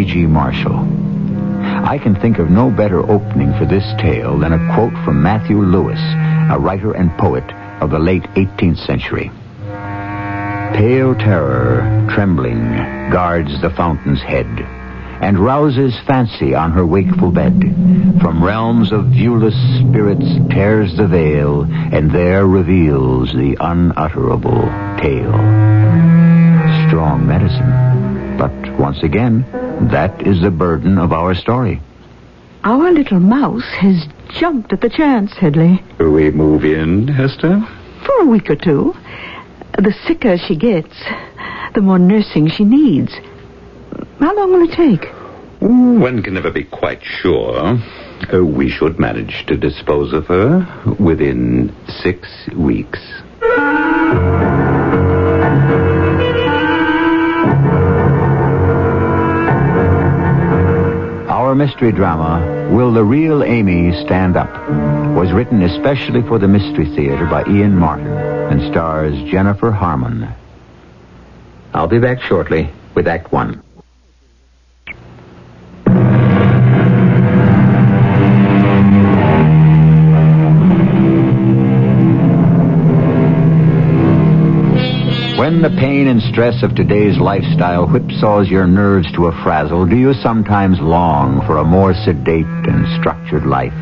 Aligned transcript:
E.G. 0.00 0.24
Marshall. 0.24 0.78
I 1.84 1.98
can 1.98 2.14
think 2.14 2.38
of 2.38 2.48
no 2.48 2.70
better 2.70 3.00
opening 3.00 3.52
for 3.58 3.66
this 3.66 3.84
tale 3.98 4.38
than 4.38 4.54
a 4.54 4.74
quote 4.74 4.94
from 5.04 5.22
Matthew 5.22 5.60
Lewis, 5.60 6.00
a 6.50 6.58
writer 6.58 6.92
and 6.92 7.10
poet 7.18 7.44
of 7.82 7.90
the 7.90 7.98
late 7.98 8.22
18th 8.34 8.78
century. 8.86 9.30
Pale 10.74 11.16
terror, 11.16 12.06
trembling, 12.14 12.62
guards 13.10 13.60
the 13.60 13.68
fountain's 13.68 14.22
head, 14.22 14.46
and 15.20 15.38
rouses 15.38 15.94
fancy 16.06 16.54
on 16.54 16.72
her 16.72 16.86
wakeful 16.86 17.30
bed. 17.30 17.60
From 18.22 18.42
realms 18.42 18.92
of 18.92 19.04
viewless 19.06 19.58
spirits 19.80 20.24
tears 20.50 20.96
the 20.96 21.08
veil, 21.08 21.64
and 21.92 22.10
there 22.10 22.46
reveals 22.46 23.34
the 23.34 23.54
unutterable 23.60 24.62
tale. 24.98 25.36
Strong 26.88 27.26
medicine. 27.26 28.38
But 28.38 28.78
once 28.78 29.02
again, 29.02 29.44
that 29.88 30.26
is 30.26 30.40
the 30.42 30.50
burden 30.50 30.98
of 30.98 31.12
our 31.12 31.34
story. 31.34 31.80
Our 32.64 32.90
little 32.92 33.20
mouse 33.20 33.64
has 33.78 34.06
jumped 34.28 34.72
at 34.72 34.80
the 34.82 34.90
chance, 34.90 35.32
Headley. 35.32 35.82
We 35.98 36.30
move 36.30 36.64
in, 36.64 37.08
Hester? 37.08 37.60
For 38.04 38.22
a 38.22 38.26
week 38.26 38.50
or 38.50 38.56
two. 38.56 38.94
The 39.78 39.94
sicker 40.06 40.36
she 40.36 40.56
gets, 40.56 40.94
the 41.74 41.80
more 41.80 41.98
nursing 41.98 42.48
she 42.48 42.64
needs. 42.64 43.14
How 44.18 44.36
long 44.36 44.52
will 44.52 44.68
it 44.68 44.76
take? 44.76 45.10
One 45.60 46.22
can 46.22 46.34
never 46.34 46.50
be 46.50 46.64
quite 46.64 47.02
sure. 47.02 47.78
Uh, 48.32 48.44
we 48.44 48.68
should 48.68 48.98
manage 48.98 49.46
to 49.46 49.56
dispose 49.56 50.12
of 50.12 50.26
her 50.26 50.66
within 50.98 51.74
six 52.02 52.28
weeks. 52.54 52.98
Our 61.50 61.56
mystery 61.56 61.90
drama, 61.90 62.70
Will 62.70 62.92
the 62.92 63.02
Real 63.02 63.42
Amy 63.42 63.90
Stand 64.04 64.36
Up? 64.36 64.52
was 65.16 65.32
written 65.32 65.62
especially 65.62 66.22
for 66.22 66.38
the 66.38 66.46
Mystery 66.46 66.86
Theater 66.86 67.26
by 67.26 67.44
Ian 67.46 67.76
Martin 67.76 68.06
and 68.06 68.62
stars 68.70 69.20
Jennifer 69.28 69.72
Harmon. 69.72 70.28
I'll 71.74 71.88
be 71.88 71.98
back 71.98 72.22
shortly 72.22 72.70
with 72.94 73.08
Act 73.08 73.32
One. 73.32 73.60
The 86.00 86.08
and 86.08 86.22
stress 86.22 86.62
of 86.62 86.74
today's 86.74 87.18
lifestyle 87.18 87.86
whipsaws 87.86 88.48
your 88.48 88.66
nerves 88.66 89.12
to 89.12 89.26
a 89.26 89.42
frazzle, 89.42 89.84
do 89.84 89.98
you 89.98 90.14
sometimes 90.14 90.80
long 90.80 91.44
for 91.44 91.58
a 91.58 91.64
more 91.64 91.92
sedate 91.92 92.46
and 92.46 92.98
structured 92.98 93.44
life? 93.44 93.74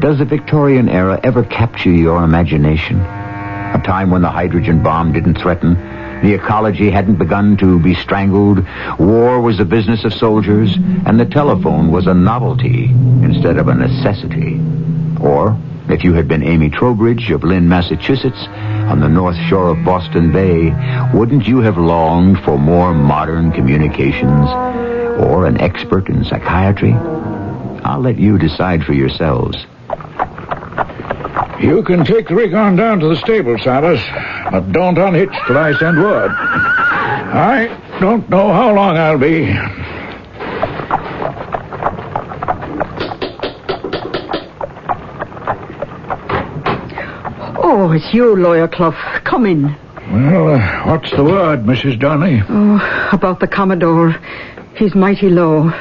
Does 0.00 0.18
the 0.18 0.24
Victorian 0.24 0.88
era 0.88 1.18
ever 1.24 1.42
capture 1.42 1.90
your 1.90 2.22
imagination? 2.22 3.00
A 3.00 3.82
time 3.84 4.12
when 4.12 4.22
the 4.22 4.30
hydrogen 4.30 4.84
bomb 4.84 5.12
didn't 5.12 5.38
threaten, 5.38 5.74
the 6.22 6.32
ecology 6.32 6.92
hadn't 6.92 7.16
begun 7.18 7.56
to 7.56 7.80
be 7.80 7.96
strangled, 7.96 8.64
war 9.00 9.40
was 9.40 9.58
the 9.58 9.64
business 9.64 10.04
of 10.04 10.14
soldiers, 10.14 10.76
and 10.76 11.18
the 11.18 11.26
telephone 11.26 11.90
was 11.90 12.06
a 12.06 12.14
novelty 12.14 12.84
instead 13.24 13.56
of 13.56 13.66
a 13.66 13.74
necessity. 13.74 14.60
Or, 15.20 15.58
if 15.88 16.02
you 16.02 16.12
had 16.14 16.26
been 16.26 16.42
Amy 16.42 16.68
Trowbridge 16.68 17.30
of 17.30 17.44
Lynn, 17.44 17.68
Massachusetts, 17.68 18.46
on 18.88 19.00
the 19.00 19.08
north 19.08 19.36
shore 19.48 19.68
of 19.68 19.84
Boston 19.84 20.32
Bay, 20.32 20.70
wouldn't 21.14 21.46
you 21.46 21.60
have 21.60 21.78
longed 21.78 22.38
for 22.44 22.58
more 22.58 22.92
modern 22.92 23.52
communications 23.52 24.48
or 25.20 25.46
an 25.46 25.60
expert 25.60 26.08
in 26.08 26.24
psychiatry? 26.24 26.92
I'll 26.92 28.00
let 28.00 28.18
you 28.18 28.36
decide 28.38 28.84
for 28.84 28.92
yourselves. 28.92 29.56
You 31.60 31.82
can 31.86 32.04
take 32.04 32.28
the 32.28 32.34
rig 32.34 32.52
on 32.52 32.76
down 32.76 33.00
to 33.00 33.08
the 33.08 33.16
stable, 33.16 33.56
Silas, 33.58 34.00
but 34.50 34.72
don't 34.72 34.98
unhitch 34.98 35.34
till 35.46 35.56
I 35.56 35.72
send 35.78 35.98
word. 35.98 36.30
I 37.32 37.98
don't 38.00 38.28
know 38.28 38.52
how 38.52 38.74
long 38.74 38.96
I'll 38.96 39.18
be. 39.18 39.46
Oh, 47.68 47.90
it's 47.90 48.14
you, 48.14 48.36
Lawyer 48.36 48.68
Clough. 48.68 48.92
Come 49.24 49.44
in. 49.44 49.64
Well, 50.12 50.54
uh, 50.54 50.84
what's 50.86 51.10
the 51.10 51.24
word, 51.24 51.64
Mrs. 51.64 51.98
Donnelly? 51.98 52.40
Oh, 52.48 53.08
about 53.10 53.40
the 53.40 53.48
Commodore. 53.48 54.12
He's 54.76 54.94
mighty 54.94 55.28
low. 55.28 55.72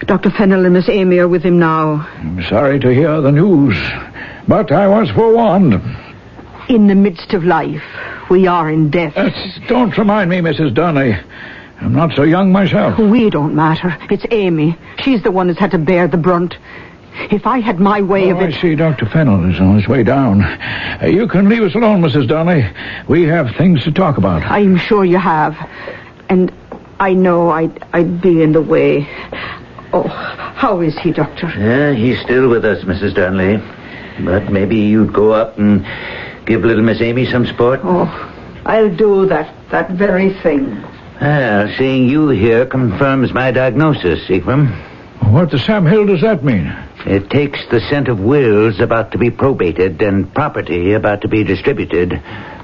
Dr. 0.00 0.30
Fennel 0.30 0.66
and 0.66 0.74
Miss 0.74 0.86
Amy 0.90 1.18
are 1.20 1.28
with 1.28 1.42
him 1.42 1.58
now. 1.58 2.06
I'm 2.18 2.42
sorry 2.42 2.78
to 2.78 2.92
hear 2.92 3.22
the 3.22 3.32
news, 3.32 3.74
but 4.46 4.70
I 4.70 4.86
was 4.86 5.10
forewarned. 5.12 5.80
In 6.68 6.88
the 6.88 6.94
midst 6.94 7.32
of 7.32 7.42
life, 7.42 7.82
we 8.28 8.46
are 8.46 8.70
in 8.70 8.90
death. 8.90 9.14
Uh, 9.16 9.30
don't 9.66 9.96
remind 9.96 10.28
me, 10.28 10.40
Mrs. 10.40 10.74
Donnelly. 10.74 11.16
I'm 11.80 11.94
not 11.94 12.14
so 12.14 12.24
young 12.24 12.52
myself. 12.52 12.98
We 12.98 13.30
don't 13.30 13.54
matter. 13.54 13.96
It's 14.10 14.26
Amy. 14.30 14.76
She's 15.02 15.22
the 15.22 15.30
one 15.30 15.48
who's 15.48 15.58
had 15.58 15.70
to 15.70 15.78
bear 15.78 16.06
the 16.06 16.18
brunt. 16.18 16.54
If 17.30 17.46
I 17.46 17.60
had 17.60 17.78
my 17.78 18.02
way 18.02 18.32
Oh, 18.32 18.36
of 18.36 18.42
I 18.42 18.46
it. 18.48 18.60
see 18.60 18.74
Dr. 18.74 19.06
Fennel 19.06 19.48
is 19.50 19.60
on 19.60 19.78
his 19.78 19.86
way 19.88 20.02
down. 20.02 20.42
Uh, 20.42 21.06
you 21.06 21.26
can 21.28 21.48
leave 21.48 21.62
us 21.62 21.74
alone, 21.74 22.02
Mrs. 22.02 22.28
Donnelly. 22.28 22.68
We 23.08 23.22
have 23.24 23.54
things 23.56 23.84
to 23.84 23.92
talk 23.92 24.18
about. 24.18 24.42
I'm 24.42 24.76
sure 24.76 25.04
you 25.04 25.18
have. 25.18 25.56
And 26.28 26.52
I 27.00 27.12
know 27.14 27.50
I'd, 27.50 27.84
I'd 27.92 28.20
be 28.20 28.42
in 28.42 28.52
the 28.52 28.62
way. 28.62 29.08
Oh, 29.92 30.08
how 30.08 30.80
is 30.80 30.98
he, 30.98 31.12
Doctor? 31.12 31.52
Yeah, 31.56 31.92
he's 31.92 32.20
still 32.20 32.48
with 32.48 32.64
us, 32.64 32.82
Mrs. 32.84 33.14
Donnelly. 33.14 33.62
But 34.24 34.50
maybe 34.52 34.76
you'd 34.76 35.12
go 35.12 35.32
up 35.32 35.56
and 35.58 35.86
give 36.46 36.64
little 36.64 36.82
Miss 36.82 37.00
Amy 37.00 37.26
some 37.26 37.46
sport. 37.46 37.80
Oh, 37.84 38.06
I'll 38.66 38.94
do 38.94 39.26
that, 39.26 39.54
that 39.70 39.90
very 39.90 40.32
thing. 40.42 40.82
Well, 41.20 41.72
seeing 41.78 42.08
you 42.08 42.28
here 42.30 42.66
confirms 42.66 43.32
my 43.32 43.50
diagnosis, 43.52 44.28
Ephraim. 44.28 44.66
What 45.32 45.50
the 45.52 45.58
Sam 45.58 45.86
Hill 45.86 46.06
does 46.06 46.20
that 46.22 46.44
mean? 46.44 46.74
It 47.06 47.28
takes 47.28 47.60
the 47.70 47.80
scent 47.80 48.08
of 48.08 48.18
wills 48.18 48.80
about 48.80 49.12
to 49.12 49.18
be 49.18 49.30
probated 49.30 50.00
and 50.00 50.32
property 50.32 50.92
about 50.92 51.20
to 51.22 51.28
be 51.28 51.44
distributed 51.44 52.10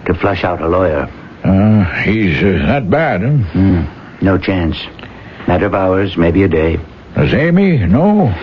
to 0.07 0.15
flush 0.15 0.45
out 0.45 0.63
a 0.63 0.69
lawyer. 0.69 1.11
Uh, 1.45 1.85
he's 2.03 2.39
uh, 2.43 2.67
that 2.67 2.89
bad, 2.91 3.23
huh? 3.23 3.29
Hmm, 3.53 4.25
no 4.25 4.39
chance. 4.39 4.77
Matter 5.47 5.67
of 5.67 5.75
hours, 5.75 6.17
maybe 6.17 6.43
a 6.43 6.49
day. 6.49 6.79
Does 7.15 7.35
Amy 7.35 7.79
know? 7.79 8.35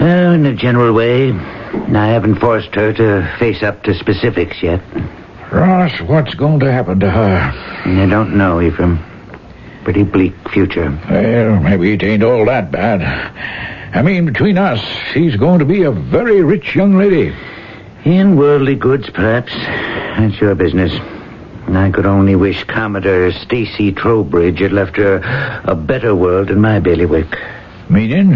Well, 0.00 0.32
in 0.32 0.46
a 0.46 0.54
general 0.54 0.92
way, 0.92 1.32
I 1.32 2.06
haven't 2.08 2.36
forced 2.36 2.74
her 2.74 2.92
to 2.92 3.36
face 3.38 3.62
up 3.62 3.82
to 3.84 3.94
specifics 3.94 4.62
yet. 4.62 4.80
Ross, 5.50 6.00
what's 6.02 6.34
going 6.34 6.60
to 6.60 6.72
happen 6.72 7.00
to 7.00 7.10
her? 7.10 7.52
I 7.84 8.06
don't 8.06 8.36
know, 8.36 8.60
Ephraim. 8.60 8.98
Pretty 9.84 10.04
bleak 10.04 10.34
future. 10.50 10.90
Well, 11.10 11.60
maybe 11.60 11.94
it 11.94 12.02
ain't 12.02 12.22
all 12.22 12.44
that 12.46 12.70
bad. 12.70 13.00
I 13.94 14.00
mean, 14.00 14.24
between 14.24 14.56
us, 14.56 14.80
she's 15.12 15.36
going 15.36 15.58
to 15.58 15.66
be 15.66 15.82
a 15.82 15.90
very 15.90 16.42
rich 16.42 16.74
young 16.74 16.96
lady. 16.96 17.36
In 18.04 18.36
worldly 18.36 18.74
goods, 18.74 19.10
perhaps. 19.10 19.52
That's 19.52 20.40
your 20.40 20.54
business. 20.54 20.92
I 21.68 21.90
could 21.90 22.06
only 22.06 22.34
wish 22.34 22.64
Commodore 22.64 23.32
Stacy 23.32 23.92
Trowbridge 23.92 24.60
had 24.60 24.72
left 24.72 24.96
her 24.96 25.20
a 25.64 25.74
better 25.74 26.14
world 26.14 26.50
in 26.50 26.60
my 26.60 26.80
bailiwick. 26.80 27.26
Meaning? 27.90 28.34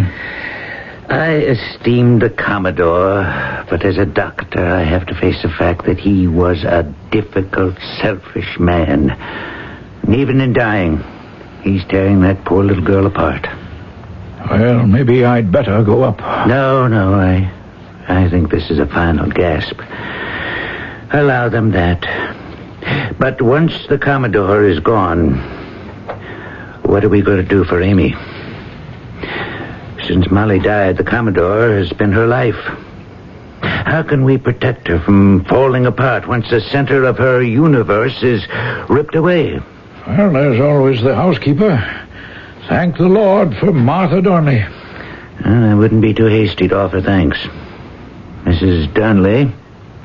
I 1.08 1.29
esteem 1.29 2.19
the 2.19 2.31
Commodore, 2.31 3.23
but 3.70 3.85
as 3.85 3.97
a 3.97 4.06
doctor, 4.06 4.64
I 4.64 4.82
have 4.82 5.06
to 5.06 5.14
face 5.14 5.41
the 5.43 5.49
fact 5.49 5.87
that 5.87 5.99
he 5.99 6.29
was 6.29 6.64
a 6.64 6.82
difficult, 7.11 7.76
selfish 8.00 8.59
man. 8.59 9.11
And 9.11 10.14
even 10.14 10.41
in 10.41 10.52
dying, 10.52 11.02
he's 11.62 11.85
tearing 11.87 12.20
that 12.23 12.44
poor 12.44 12.62
little 12.62 12.85
girl 12.85 13.06
apart. 13.06 13.47
Well, 14.51 14.87
maybe 14.87 15.25
I'd 15.25 15.51
better 15.51 15.83
go 15.83 16.03
up. 16.03 16.19
No, 16.47 16.87
no, 16.89 17.15
I, 17.15 17.51
I 18.09 18.29
think 18.31 18.51
this 18.51 18.71
is 18.71 18.79
a 18.79 18.87
final 18.87 19.29
gasp. 19.31 19.81
Allow 21.13 21.49
them 21.49 21.73
that. 21.73 22.03
But 23.19 23.41
once 23.43 23.87
the 23.89 23.99
Commodore 23.99 24.65
is 24.65 24.79
gone, 24.81 25.35
What 26.85 27.05
are 27.05 27.09
we 27.09 27.21
going 27.23 27.39
to 27.39 27.43
do 27.49 27.65
for 27.65 27.83
Amy? 27.83 28.15
Since 30.07 30.31
Molly 30.31 30.61
died, 30.61 30.97
the 30.97 31.05
Commodore 31.05 31.71
has 31.79 31.93
been 31.93 32.13
her 32.13 32.27
life. 32.29 32.55
How 33.63 34.03
can 34.05 34.25
we 34.25 34.39
protect 34.39 34.87
her 34.87 35.01
from 35.01 35.45
falling 35.47 35.87
apart 35.87 36.29
once 36.29 36.49
the 36.49 36.61
center 36.61 37.03
of 37.05 37.19
her 37.19 37.43
universe 37.43 38.23
is 38.23 38.47
ripped 38.89 39.17
away? 39.17 39.59
Well, 40.07 40.33
there's 40.33 40.61
always 40.61 41.03
the 41.03 41.17
housekeeper. 41.17 42.06
Thank 42.69 42.97
the 42.97 43.07
Lord 43.07 43.57
for 43.59 43.73
Martha 43.73 44.21
Durnley. 44.21 44.61
I 45.45 45.75
wouldn't 45.75 46.03
be 46.03 46.13
too 46.13 46.27
hasty 46.27 46.67
to 46.67 46.77
offer 46.77 47.01
thanks. 47.01 47.39
Mrs. 48.43 48.93
Durnley 48.93 49.55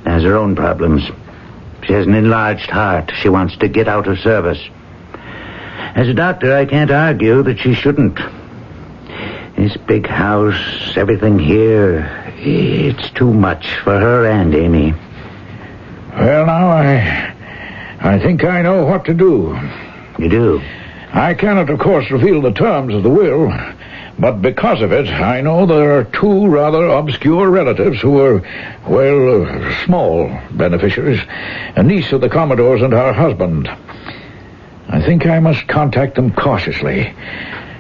has 0.06 0.22
her 0.22 0.38
own 0.38 0.56
problems. 0.56 1.04
She 1.84 1.94
has 1.94 2.06
an 2.06 2.14
enlarged 2.14 2.70
heart. 2.70 3.12
She 3.16 3.30
wants 3.30 3.58
to 3.58 3.68
get 3.68 3.88
out 3.88 4.08
of 4.08 4.20
service. 4.20 4.60
As 5.96 6.08
a 6.08 6.14
doctor, 6.14 6.56
I 6.56 6.66
can't 6.66 6.92
argue 6.92 7.42
that 7.42 7.58
she 7.58 7.74
shouldn't. 7.74 8.20
This 9.58 9.76
big 9.88 10.06
house, 10.06 10.96
everything 10.96 11.40
here, 11.40 12.34
it's 12.38 13.10
too 13.12 13.34
much 13.34 13.76
for 13.84 14.00
her 14.00 14.26
and 14.28 14.54
Amy. 14.54 14.94
Well, 16.12 16.46
now, 16.46 16.68
I. 16.68 17.36
I 18.02 18.20
think 18.20 18.44
I 18.44 18.62
know 18.62 18.86
what 18.86 19.06
to 19.06 19.16
do. 19.16 19.58
You 20.20 20.30
do? 20.30 20.62
I 21.14 21.34
cannot, 21.34 21.70
of 21.70 21.80
course, 21.80 22.10
reveal 22.10 22.42
the 22.42 22.54
terms 22.54 22.94
of 22.94 23.04
the 23.04 23.10
will, 23.10 23.52
but 24.18 24.42
because 24.42 24.82
of 24.82 24.94
it, 24.94 25.08
I 25.08 25.42
know 25.42 25.66
there 25.66 25.98
are 25.98 26.06
two 26.06 26.48
rather 26.48 26.88
obscure 26.88 27.50
relatives 27.50 28.00
who 28.00 28.20
are, 28.22 28.42
well, 28.88 29.44
uh, 29.44 29.86
small 29.86 30.40
beneficiaries. 30.52 31.20
A 31.76 31.84
niece 31.84 32.12
of 32.14 32.22
the 32.22 32.30
Commodore's 32.30 32.82
and 32.82 32.94
her 32.94 33.12
husband. 33.12 33.68
I 34.88 35.02
think 35.02 35.26
I 35.26 35.40
must 35.40 35.68
contact 35.68 36.16
them 36.16 36.32
cautiously. 36.34 37.14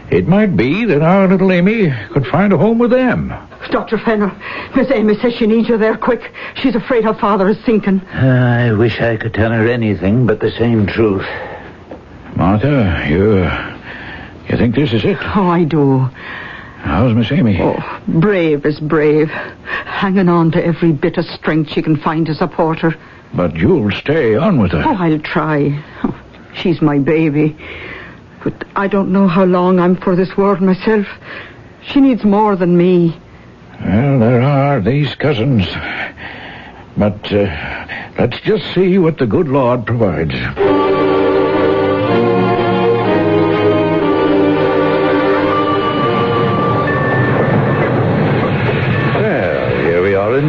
It 0.10 0.28
might 0.28 0.58
be 0.58 0.84
that 0.86 1.02
our 1.02 1.28
little 1.28 1.54
Amy 1.54 1.90
could 2.12 2.28
find 2.28 2.52
a 2.52 2.58
home 2.58 2.80
with 2.80 2.92
them. 2.92 3.34
Dr. 3.70 3.98
Fennel, 3.98 4.32
Miss 4.76 4.92
Amy 4.92 5.18
says 5.20 5.34
she 5.36 5.48
needs 5.48 5.70
you 5.70 5.78
there 5.78 5.98
quick. 5.98 6.34
She's 6.56 6.76
afraid 6.76 7.06
her 7.06 7.14
father 7.14 7.48
is 7.48 7.64
sinking. 7.64 8.02
I 8.08 8.74
wish 8.74 9.00
I 9.00 9.16
could 9.16 9.34
tell 9.34 9.52
her 9.52 9.70
anything 9.70 10.26
but 10.26 10.42
the 10.42 10.52
same 10.52 10.86
truth. 10.86 11.26
Martha, 12.42 13.06
you. 13.08 13.44
You 14.50 14.58
think 14.58 14.74
this 14.74 14.92
is 14.94 15.06
it? 15.06 15.20
Oh, 15.36 15.46
I 15.46 15.64
do. 15.64 16.00
How's 16.80 17.14
Miss 17.14 17.32
Amy? 17.32 17.62
Oh, 17.62 18.02
brave 18.08 18.66
is 18.66 18.80
brave. 18.80 19.30
Hanging 19.30 20.28
on 20.28 20.50
to 20.54 20.66
every 20.66 20.92
bit 20.92 21.18
of 21.18 21.26
strength 21.26 21.72
she 21.72 21.84
can 21.84 21.98
find 21.98 22.26
to 22.26 22.34
support 22.34 22.80
her. 22.80 22.96
But 23.36 23.56
you'll 23.58 23.92
stay 23.92 24.36
on 24.36 24.60
with 24.60 24.72
her. 24.72 24.82
Oh, 24.84 24.96
I'll 24.96 25.20
try. 25.20 25.84
Oh, 26.04 26.20
she's 26.56 26.82
my 26.82 26.98
baby. 26.98 27.56
But 28.44 28.66
I 28.76 28.88
don't 28.88 29.14
know 29.14 29.28
how 29.28 29.46
long 29.46 29.80
I'm 29.80 29.96
for 29.96 30.16
this 30.16 30.36
world 30.36 30.62
myself. 30.62 31.06
She 31.84 32.02
needs 32.02 32.24
more 32.24 32.56
than 32.56 32.76
me. 32.76 33.20
Well, 33.86 34.18
there 34.18 34.42
are 34.42 34.82
these 34.82 35.14
cousins. 35.14 35.68
But 36.98 37.32
uh, 37.32 38.12
let's 38.18 38.40
just 38.42 38.74
see 38.74 38.98
what 38.98 39.20
the 39.20 39.28
good 39.28 39.48
Lord 39.48 39.86
provides. 39.86 40.34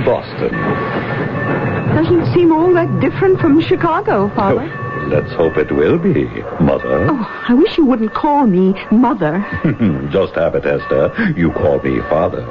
Here 0.02 0.10
we 0.10 0.16
are 0.16 0.22
in 0.22 0.50
Boston. 0.50 1.94
Doesn't 1.94 2.34
seem 2.34 2.52
all 2.52 2.72
that 2.74 3.00
different 3.00 3.40
from 3.40 3.60
Chicago, 3.60 4.28
Father. 4.34 4.62
Oh, 4.72 5.06
let's 5.08 5.32
hope 5.34 5.56
it 5.56 5.70
will 5.72 5.98
be, 5.98 6.24
Mother. 6.60 7.06
Oh, 7.10 7.44
I 7.48 7.54
wish 7.54 7.76
you 7.76 7.84
wouldn't 7.84 8.14
call 8.14 8.46
me 8.46 8.74
Mother. 8.90 9.44
Just 10.10 10.34
have 10.34 10.54
it, 10.54 10.64
Hester. 10.64 11.12
You 11.36 11.52
call 11.52 11.80
me 11.82 12.00
Father. 12.08 12.42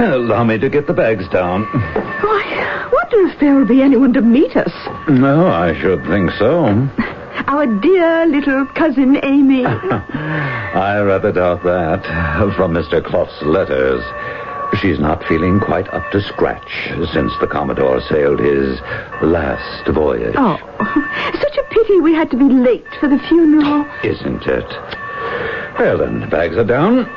Allow 0.00 0.44
me 0.44 0.58
to 0.58 0.68
get 0.70 0.86
the 0.86 0.94
bags 0.94 1.28
down. 1.28 1.66
I 1.72 2.88
wonder 2.92 3.32
if 3.32 3.40
there 3.40 3.54
will 3.56 3.66
be 3.66 3.82
anyone 3.82 4.12
to 4.14 4.22
meet 4.22 4.56
us. 4.56 4.72
No, 5.08 5.48
I 5.48 5.78
should 5.80 6.04
think 6.06 6.30
so. 6.38 6.66
Our 7.46 7.66
dear 7.66 8.26
little 8.26 8.66
cousin 8.66 9.18
Amy. 9.24 9.64
I 9.66 11.00
rather 11.00 11.32
doubt 11.32 11.62
that. 11.64 12.04
From 12.56 12.74
Mr. 12.74 13.04
Clough's 13.04 13.42
letters, 13.42 14.02
she's 14.78 14.98
not 14.98 15.24
feeling 15.26 15.60
quite 15.60 15.88
up 15.88 16.10
to 16.12 16.20
scratch 16.22 16.70
since 17.12 17.32
the 17.40 17.46
Commodore 17.46 18.00
sailed 18.02 18.40
his 18.40 18.80
last 19.22 19.88
voyage. 19.88 20.34
Oh, 20.36 20.56
such 21.40 21.56
a 21.56 21.62
pity 21.70 22.00
we 22.00 22.14
had 22.14 22.30
to 22.30 22.36
be 22.36 22.44
late 22.44 22.86
for 22.98 23.08
the 23.08 23.18
funeral. 23.18 23.86
Isn't 24.04 24.42
it? 24.46 24.66
Well, 25.78 25.98
then, 25.98 26.28
bags 26.28 26.56
are 26.56 26.64
down. 26.64 27.08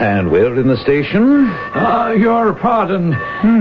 And 0.00 0.32
we're 0.32 0.56
in 0.58 0.66
the 0.66 0.76
station. 0.78 1.46
Ah, 1.74 2.10
your 2.10 2.52
pardon. 2.52 3.12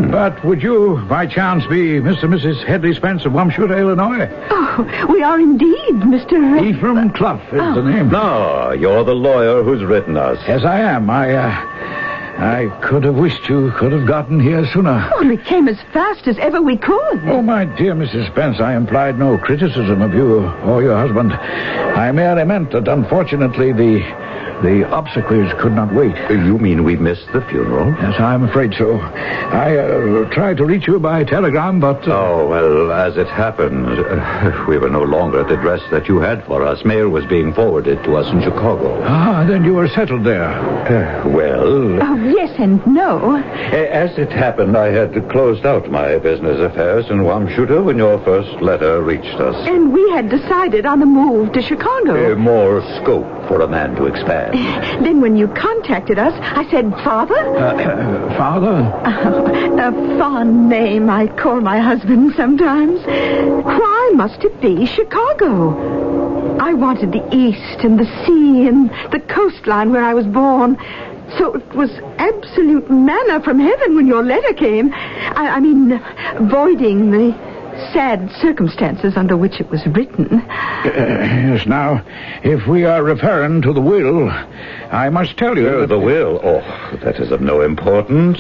But 0.10 0.44
would 0.44 0.64
you, 0.64 0.98
by 1.08 1.28
chance, 1.28 1.64
be 1.68 2.00
Mr. 2.00 2.24
and 2.24 2.34
Mrs. 2.34 2.66
Headley 2.66 2.96
Spence 2.96 3.24
of 3.26 3.34
Wamshuta, 3.34 3.78
Illinois? 3.78 4.28
Oh, 4.50 5.08
we 5.10 5.22
are 5.22 5.40
indeed, 5.40 5.94
Mr. 5.94 6.60
Ephraim 6.66 7.12
Clough 7.12 7.40
is 7.52 7.76
the 7.76 7.84
name. 7.84 8.10
No, 8.10 8.72
you're 8.72 9.04
the 9.04 9.14
lawyer 9.14 9.62
who's 9.62 9.84
written 9.84 10.18
us. 10.18 10.40
Yes, 10.48 10.64
I 10.64 10.80
am. 10.80 11.08
I, 11.08 11.36
uh, 11.36 11.73
I 12.38 12.68
could 12.82 13.04
have 13.04 13.16
wished 13.16 13.48
you 13.48 13.72
could 13.78 13.92
have 13.92 14.06
gotten 14.08 14.40
here 14.40 14.66
sooner. 14.74 15.10
Well, 15.16 15.28
we 15.28 15.38
came 15.38 15.68
as 15.68 15.78
fast 15.94 16.28
as 16.28 16.38
ever 16.40 16.62
we 16.62 16.78
could. 16.78 17.22
Oh, 17.30 17.42
my 17.42 17.66
dear 17.66 17.94
Mrs. 17.94 18.28
Spence, 18.32 18.60
I 18.60 18.76
implied 18.76 19.18
no 19.20 19.38
criticism 19.38 20.02
of 20.02 20.14
you 20.14 20.46
or 20.48 20.82
your 20.84 20.98
husband. 20.98 21.32
I 21.34 22.12
merely 22.12 22.44
meant 22.44 22.72
that, 22.72 22.88
unfortunately, 22.88 23.72
the 23.72 24.00
the 24.62 24.86
obsequies 24.96 25.52
could 25.60 25.74
not 25.74 25.94
wait. 25.94 26.16
You 26.30 26.58
mean 26.58 26.86
we 26.86 26.96
missed 26.96 27.28
the 27.34 27.42
funeral? 27.42 27.90
Yes, 28.00 28.18
I'm 28.18 28.44
afraid 28.46 28.74
so. 28.78 28.98
I 28.98 29.76
uh, 29.76 30.30
tried 30.30 30.56
to 30.58 30.66
reach 30.66 30.88
you 30.88 31.00
by 31.02 31.26
telegram, 31.26 31.82
but... 31.82 32.08
Uh, 32.08 32.14
Oh, 32.24 32.48
well, 32.48 32.92
as 32.94 33.18
it 33.18 33.28
happened, 33.28 33.86
uh, 34.00 34.66
we 34.70 34.78
were 34.78 34.90
no 34.90 35.02
longer 35.04 35.42
at 35.42 35.50
the 35.50 35.56
address 35.60 35.82
that 35.92 36.08
you 36.08 36.20
had 36.22 36.46
for 36.46 36.64
us. 36.64 36.86
Mail 36.86 37.10
was 37.10 37.26
being 37.26 37.54
forwarded 37.54 38.02
to 38.06 38.16
us 38.16 38.32
in 38.32 38.42
Chicago. 38.42 39.02
Ah, 39.04 39.44
then 39.46 39.66
you 39.66 39.74
were 39.74 39.90
settled 39.90 40.24
there. 40.24 40.48
Uh, 40.48 41.28
well, 41.28 42.02
Oh, 42.02 42.16
yes 42.24 42.52
and 42.60 42.86
no. 42.88 43.38
as 43.38 44.18
it 44.18 44.32
happened, 44.32 44.78
I 44.78 44.88
had 44.90 45.30
closed 45.30 45.66
out 45.66 45.90
my 45.90 46.18
business 46.18 46.60
affairs 46.60 47.06
in 47.10 47.20
Wamshuta 47.20 47.84
when 47.84 47.98
your 47.98 48.24
first 48.24 48.62
letter 48.62 49.02
reached 49.02 49.40
us. 49.40 49.56
And 49.68 49.94
we 49.94 50.10
had 50.12 50.30
decided 50.30 50.86
on 50.86 51.02
a 51.02 51.06
move 51.06 51.54
to 51.54 51.62
Chicago. 51.62 52.34
Uh, 52.34 52.36
more 52.36 52.82
scope 53.02 53.48
for 53.48 53.62
a 53.62 53.68
man 53.68 53.96
to 53.96 54.06
expand. 54.06 54.54
Then 55.06 55.22
when 55.22 55.36
you 55.36 55.48
contacted 55.48 56.18
us, 56.18 56.34
I 56.42 56.70
said, 56.70 56.92
Father? 57.04 57.36
Uh, 57.36 58.38
father? 58.38 59.80
a 59.82 59.92
fond 60.18 60.70
name 60.70 61.10
I 61.10 61.28
call 61.28 61.62
my 61.62 61.80
husband 61.80 62.34
sometimes. 62.36 63.02
Why 63.04 64.12
must 64.16 64.44
it 64.44 64.60
be 64.62 64.86
Chicago? 64.86 66.04
I 66.60 66.74
wanted 66.74 67.12
the 67.12 67.36
East 67.36 67.84
and 67.84 68.00
the 68.00 68.06
sea 68.26 68.68
and 68.68 68.90
the 69.12 69.20
coastline 69.20 69.92
where 69.92 70.04
I 70.04 70.14
was 70.14 70.26
born. 70.26 70.78
So 71.38 71.56
it 71.56 71.68
was 71.74 71.90
absolute 72.18 72.90
manna 72.90 73.42
from 73.42 73.60
heaven 73.60 73.96
when 73.96 74.08
your 74.08 74.24
letter 74.24 74.54
came. 74.54 74.94
I, 74.94 75.54
I 75.56 75.60
mean, 75.60 76.00
voiding 76.50 77.12
the 77.12 77.32
sad 77.92 78.32
circumstances 78.40 79.18
under 79.18 79.36
which 79.36 79.60
it 79.60 79.70
was 79.70 79.86
written. 79.88 80.42
Uh, 80.42 80.82
yes, 80.86 81.66
now, 81.66 82.04
if 82.44 82.68
we 82.68 82.86
are 82.86 83.02
referring 83.04 83.62
to 83.64 83.74
the 83.74 83.82
will, 83.82 84.30
I 84.92 85.10
must 85.10 85.38
tell 85.38 85.58
you... 85.58 85.80
That- 85.82 85.90
the 85.90 86.00
will? 86.00 86.40
Oh, 86.44 86.98
that 87.04 87.20
is 87.20 87.32
of 87.32 87.42
no 87.42 87.62
importance. 87.62 88.40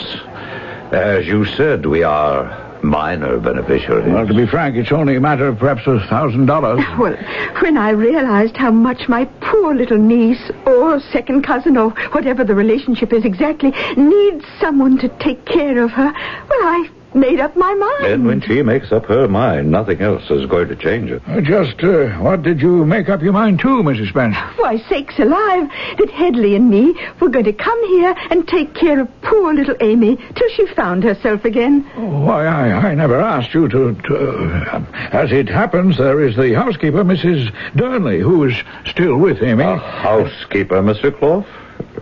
As 0.91 1.25
you 1.25 1.45
said, 1.45 1.85
we 1.87 2.03
are 2.03 2.62
minor 2.83 3.39
beneficiaries. 3.39 4.13
Well, 4.13 4.27
to 4.27 4.33
be 4.33 4.45
frank, 4.45 4.75
it's 4.75 4.91
only 4.91 5.15
a 5.15 5.21
matter 5.21 5.47
of 5.47 5.57
perhaps 5.57 5.81
a 5.87 5.99
thousand 6.07 6.45
dollars. 6.45 6.81
Well, 6.99 7.15
when 7.61 7.77
I 7.77 7.89
realized 7.89 8.55
how 8.55 8.71
much 8.71 9.09
my 9.09 9.25
poor 9.41 9.73
little 9.73 9.97
niece, 9.97 10.51
or 10.65 10.99
second 11.11 11.43
cousin, 11.43 11.75
or 11.75 11.89
whatever 12.11 12.43
the 12.43 12.55
relationship 12.55 13.11
is 13.11 13.25
exactly, 13.25 13.71
needs 13.97 14.45
someone 14.59 14.97
to 14.99 15.09
take 15.19 15.45
care 15.45 15.83
of 15.83 15.91
her, 15.91 16.11
well, 16.13 16.63
I 16.63 16.89
made 17.15 17.39
up 17.39 17.55
my 17.55 17.73
mind. 17.73 18.05
and 18.05 18.25
when 18.25 18.41
she 18.41 18.61
makes 18.61 18.91
up 18.91 19.05
her 19.05 19.27
mind, 19.27 19.71
nothing 19.71 20.01
else 20.01 20.29
is 20.29 20.45
going 20.45 20.67
to 20.67 20.75
change 20.75 21.11
it. 21.11 21.21
Uh, 21.27 21.41
Just, 21.41 21.83
uh, 21.83 22.09
what 22.19 22.41
did 22.43 22.61
you 22.61 22.85
make 22.85 23.09
up 23.09 23.21
your 23.21 23.33
mind 23.33 23.59
to, 23.59 23.67
Mrs. 23.83 24.09
Spence? 24.09 24.35
Why, 24.57 24.77
sakes 24.89 25.17
alive, 25.19 25.69
that 25.97 26.09
Headley 26.09 26.55
and 26.55 26.69
me 26.69 26.95
were 27.19 27.29
going 27.29 27.45
to 27.45 27.53
come 27.53 27.87
here 27.87 28.15
and 28.29 28.47
take 28.47 28.73
care 28.73 28.99
of 28.99 29.21
poor 29.21 29.53
little 29.53 29.75
Amy 29.79 30.17
till 30.35 30.49
she 30.55 30.65
found 30.67 31.03
herself 31.03 31.45
again. 31.45 31.81
Why, 31.95 32.45
I, 32.45 32.89
I 32.89 32.95
never 32.95 33.19
asked 33.19 33.53
you 33.53 33.67
to... 33.69 33.93
to 33.93 34.17
uh, 34.17 34.85
as 35.11 35.31
it 35.31 35.49
happens, 35.49 35.97
there 35.97 36.21
is 36.21 36.35
the 36.35 36.53
housekeeper, 36.53 37.03
Mrs. 37.03 37.51
Durnley, 37.75 38.21
who 38.21 38.43
is 38.45 38.55
still 38.85 39.17
with 39.17 39.41
Amy. 39.41 39.63
A 39.63 39.77
housekeeper, 39.77 40.81
Mr. 40.81 41.17
Clough? 41.17 41.45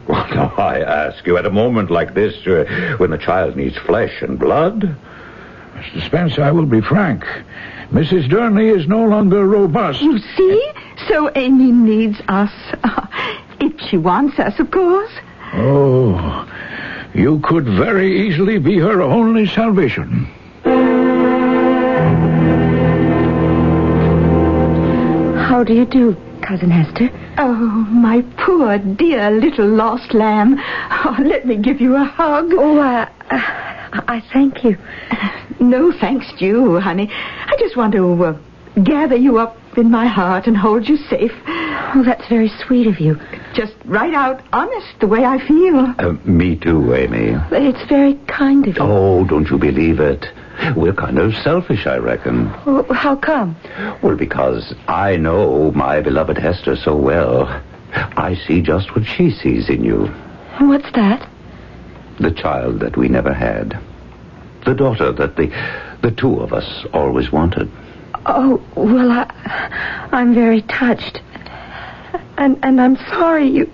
Well, 0.07 0.27
now, 0.29 0.53
I 0.57 0.79
ask 0.79 1.25
you, 1.25 1.38
at 1.38 1.45
a 1.45 1.50
moment 1.51 1.89
like 1.91 2.13
this, 2.13 2.35
uh, 2.47 2.95
when 2.97 3.11
the 3.11 3.17
child 3.17 3.55
needs 3.55 3.77
flesh 3.77 4.21
and 4.21 4.38
blood, 4.39 4.95
Mr. 5.75 6.05
Spence, 6.05 6.38
I 6.39 6.51
will 6.51 6.65
be 6.65 6.81
frank. 6.81 7.23
Mrs. 7.91 8.29
Durnley 8.29 8.75
is 8.77 8.88
no 8.88 9.05
longer 9.05 9.45
robust. 9.45 10.01
You 10.01 10.19
see? 10.38 10.71
So 11.07 11.31
Amy 11.35 11.71
needs 11.71 12.19
us. 12.27 12.51
If 13.59 13.79
she 13.89 13.97
wants 13.97 14.39
us, 14.39 14.59
of 14.59 14.71
course. 14.71 15.11
Oh, 15.53 16.47
you 17.13 17.39
could 17.41 17.65
very 17.65 18.27
easily 18.27 18.57
be 18.57 18.79
her 18.79 19.03
only 19.03 19.45
salvation. 19.45 20.27
How 25.38 25.63
do 25.63 25.73
you 25.75 25.85
do, 25.85 26.17
Cousin 26.41 26.71
Hester? 26.71 27.10
Oh, 27.38 27.55
my 27.55 28.21
poor, 28.38 28.77
dear 28.77 29.31
little 29.31 29.67
lost 29.67 30.13
lamb. 30.13 30.55
Oh, 30.60 31.17
let 31.24 31.45
me 31.45 31.57
give 31.57 31.79
you 31.79 31.95
a 31.95 32.03
hug. 32.03 32.50
Oh, 32.51 32.79
uh, 32.79 33.07
uh, 33.29 34.01
I 34.07 34.21
thank 34.33 34.63
you. 34.63 34.77
No 35.60 35.91
thanks 35.91 36.27
to 36.39 36.45
you, 36.45 36.79
honey. 36.79 37.10
I 37.12 37.55
just 37.60 37.77
want 37.77 37.93
to 37.93 38.24
uh, 38.24 38.38
gather 38.83 39.15
you 39.15 39.38
up 39.38 39.57
in 39.77 39.91
my 39.91 40.07
heart 40.07 40.48
and 40.48 40.57
hold 40.57 40.88
you 40.88 40.98
safe. 40.98 41.31
Oh, 41.93 42.03
that's 42.03 42.27
very 42.27 42.50
sweet 42.65 42.88
of 42.88 43.00
you. 43.00 43.19
Just 43.53 43.73
right 43.85 44.13
out 44.13 44.41
honest, 44.53 44.88
the 45.00 45.07
way 45.07 45.25
I 45.25 45.45
feel. 45.45 45.93
Uh, 46.00 46.13
me 46.23 46.55
too, 46.55 46.93
Amy. 46.95 47.35
It's 47.51 47.89
very 47.89 48.15
kind 48.27 48.67
of 48.67 48.77
you. 48.77 48.81
Oh, 48.83 49.25
don't 49.25 49.50
you 49.50 49.57
believe 49.57 50.00
it? 50.00 50.25
We're 50.75 50.93
kind 50.93 51.17
of 51.17 51.33
selfish, 51.35 51.88
I 51.88 51.97
reckon. 51.97 52.51
Well, 52.65 52.85
how 52.93 53.15
come? 53.15 53.55
Well, 54.01 54.15
because 54.15 54.73
I 54.88 55.17
know 55.17 55.71
my 55.71 56.01
beloved 56.01 56.38
Hester 56.38 56.75
so 56.75 56.95
well. 56.95 57.47
I 57.93 58.35
see 58.47 58.61
just 58.61 58.95
what 58.95 59.05
she 59.05 59.31
sees 59.31 59.69
in 59.69 59.83
you. 59.83 60.05
And 60.59 60.69
what's 60.69 60.91
that? 60.93 61.27
The 62.19 62.31
child 62.31 62.79
that 62.81 62.95
we 62.95 63.09
never 63.09 63.33
had. 63.33 63.79
The 64.65 64.75
daughter 64.75 65.11
that 65.11 65.35
the 65.35 65.47
the 66.01 66.11
two 66.11 66.39
of 66.39 66.53
us 66.53 66.85
always 66.93 67.31
wanted. 67.31 67.69
Oh, 68.25 68.63
well, 68.75 69.11
I, 69.11 70.09
I'm 70.11 70.33
very 70.33 70.61
touched. 70.63 71.21
And 72.41 72.57
and 72.63 72.81
I'm 72.81 72.98
sorry 72.98 73.48
you 73.48 73.71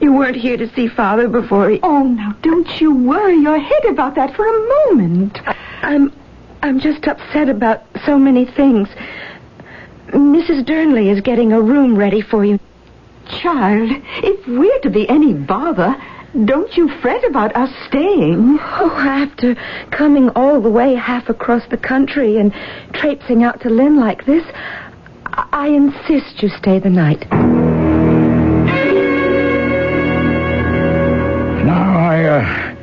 you 0.00 0.14
weren't 0.14 0.36
here 0.36 0.56
to 0.56 0.66
see 0.74 0.88
Father 0.88 1.28
before 1.28 1.68
he... 1.68 1.78
Oh, 1.82 2.04
now, 2.04 2.34
don't 2.40 2.80
you 2.80 2.92
worry 2.92 3.36
your 3.36 3.58
head 3.58 3.84
about 3.84 4.14
that 4.14 4.34
for 4.34 4.46
a 4.46 4.68
moment. 4.68 5.38
I'm 5.82 6.10
I'm 6.62 6.80
just 6.80 7.06
upset 7.06 7.50
about 7.50 7.84
so 8.06 8.18
many 8.18 8.46
things. 8.46 8.88
Mrs. 10.08 10.64
Durnley 10.64 11.10
is 11.10 11.20
getting 11.20 11.52
a 11.52 11.60
room 11.60 11.94
ready 11.94 12.22
for 12.22 12.46
you. 12.46 12.58
Child, 13.28 13.90
if 14.24 14.46
we're 14.48 14.80
to 14.80 14.90
be 14.90 15.06
any 15.10 15.34
bother, 15.34 15.94
don't 16.46 16.74
you 16.78 16.88
fret 17.00 17.22
about 17.24 17.54
us 17.54 17.70
staying. 17.88 18.58
Oh, 18.58 18.96
after 18.96 19.54
coming 19.90 20.30
all 20.30 20.62
the 20.62 20.70
way 20.70 20.94
half 20.94 21.28
across 21.28 21.66
the 21.68 21.76
country 21.76 22.38
and 22.38 22.54
traipsing 22.94 23.44
out 23.44 23.60
to 23.60 23.68
Lynn 23.68 24.00
like 24.00 24.24
this, 24.24 24.44
I, 25.26 25.46
I 25.52 25.68
insist 25.68 26.42
you 26.42 26.48
stay 26.48 26.78
the 26.78 26.90
night. 26.90 27.71
Uh, 32.40 32.76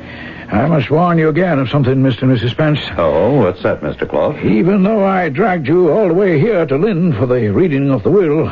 I 0.52 0.66
must 0.66 0.90
warn 0.90 1.18
you 1.18 1.28
again 1.28 1.58
of 1.58 1.70
something, 1.70 1.94
Mr. 1.96 2.22
and 2.22 2.36
Mrs. 2.36 2.50
Spence. 2.50 2.80
Oh, 2.96 3.34
what's 3.34 3.62
that, 3.62 3.80
Mr. 3.82 4.08
Clough? 4.08 4.38
Even 4.44 4.82
though 4.82 5.04
I 5.04 5.28
dragged 5.28 5.68
you 5.68 5.90
all 5.90 6.08
the 6.08 6.14
way 6.14 6.40
here 6.40 6.66
to 6.66 6.76
Lynn 6.76 7.12
for 7.12 7.26
the 7.26 7.48
reading 7.48 7.90
of 7.90 8.02
the 8.02 8.10
will, 8.10 8.50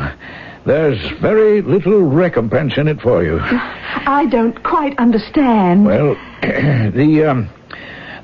there's 0.64 1.00
very 1.18 1.60
little 1.62 2.02
recompense 2.02 2.76
in 2.76 2.88
it 2.88 3.00
for 3.00 3.24
you. 3.24 3.40
I 3.42 4.26
don't 4.30 4.62
quite 4.62 4.96
understand. 4.98 5.86
Well, 5.86 6.14
the, 6.42 7.24
um, 7.28 7.48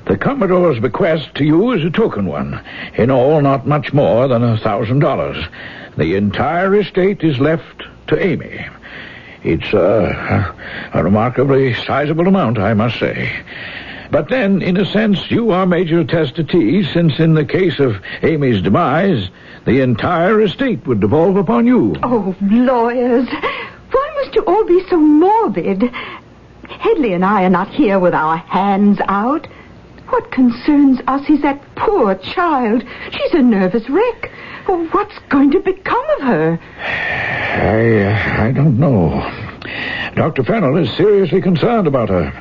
the 0.05 0.17
Commodore's 0.17 0.79
bequest 0.79 1.35
to 1.35 1.43
you 1.43 1.71
is 1.71 1.83
a 1.83 1.89
token 1.89 2.27
one. 2.27 2.63
In 2.95 3.11
all, 3.11 3.41
not 3.41 3.67
much 3.67 3.93
more 3.93 4.27
than 4.27 4.43
a 4.43 4.57
thousand 4.57 4.99
dollars. 4.99 5.43
The 5.97 6.15
entire 6.15 6.75
estate 6.79 7.23
is 7.23 7.39
left 7.39 7.83
to 8.07 8.23
Amy. 8.23 8.65
It's 9.45 9.73
a 9.73 10.55
remarkably 10.95 11.75
sizable 11.85 12.27
amount, 12.27 12.57
I 12.57 12.73
must 12.73 12.99
say. 12.99 13.31
But 14.09 14.29
then, 14.29 14.61
in 14.61 14.77
a 14.77 14.85
sense, 14.85 15.29
you 15.29 15.51
are 15.51 15.65
major 15.65 16.03
testatee, 16.03 16.91
since 16.93 17.19
in 17.19 17.35
the 17.35 17.45
case 17.45 17.79
of 17.79 18.01
Amy's 18.23 18.61
demise, 18.61 19.29
the 19.65 19.81
entire 19.81 20.41
estate 20.41 20.85
would 20.87 20.99
devolve 20.99 21.37
upon 21.37 21.67
you. 21.67 21.95
Oh, 22.01 22.35
lawyers, 22.41 23.27
why 23.29 24.11
must 24.23 24.35
you 24.35 24.43
all 24.45 24.65
be 24.65 24.83
so 24.89 24.97
morbid? 24.97 25.91
Headley 26.67 27.13
and 27.13 27.23
I 27.23 27.43
are 27.43 27.49
not 27.49 27.69
here 27.69 27.99
with 27.99 28.13
our 28.13 28.37
hands 28.37 28.99
out. 29.07 29.47
What 30.15 30.31
concerns 30.31 31.01
us 31.07 31.29
is 31.29 31.41
that 31.41 31.61
poor 31.75 32.15
child. 32.15 32.85
She's 33.11 33.33
a 33.33 33.41
nervous 33.41 33.89
wreck. 33.89 34.31
Well, 34.65 34.85
what's 34.91 35.19
going 35.27 35.51
to 35.51 35.59
become 35.59 36.05
of 36.17 36.21
her? 36.21 36.59
I, 36.79 38.39
uh, 38.39 38.45
I 38.45 38.51
don't 38.53 38.79
know. 38.79 39.09
Dr. 40.15 40.45
Fennel 40.45 40.77
is 40.77 40.89
seriously 40.95 41.41
concerned 41.41 41.85
about 41.85 42.07
her. 42.07 42.31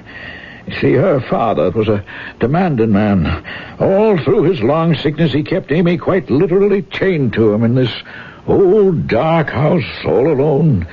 You 0.69 0.81
see, 0.81 0.93
her 0.93 1.19
father 1.23 1.73
was 1.73 1.89
a 1.89 2.05
demanding 2.39 2.93
man. 2.93 3.27
All 3.81 4.19
through 4.19 4.45
his 4.45 4.61
long 4.61 4.95
sickness, 4.95 5.33
he 5.33 5.43
kept 5.43 5.73
Amy 5.73 5.99
quite 5.99 6.31
literally 6.31 6.83
chained 6.83 7.33
to 7.33 7.53
him 7.53 7.65
in 7.65 7.75
this 7.75 7.93
old 8.47 9.09
dark 9.09 9.49
house 9.51 10.05
all 10.05 10.31
alone, 10.31 10.87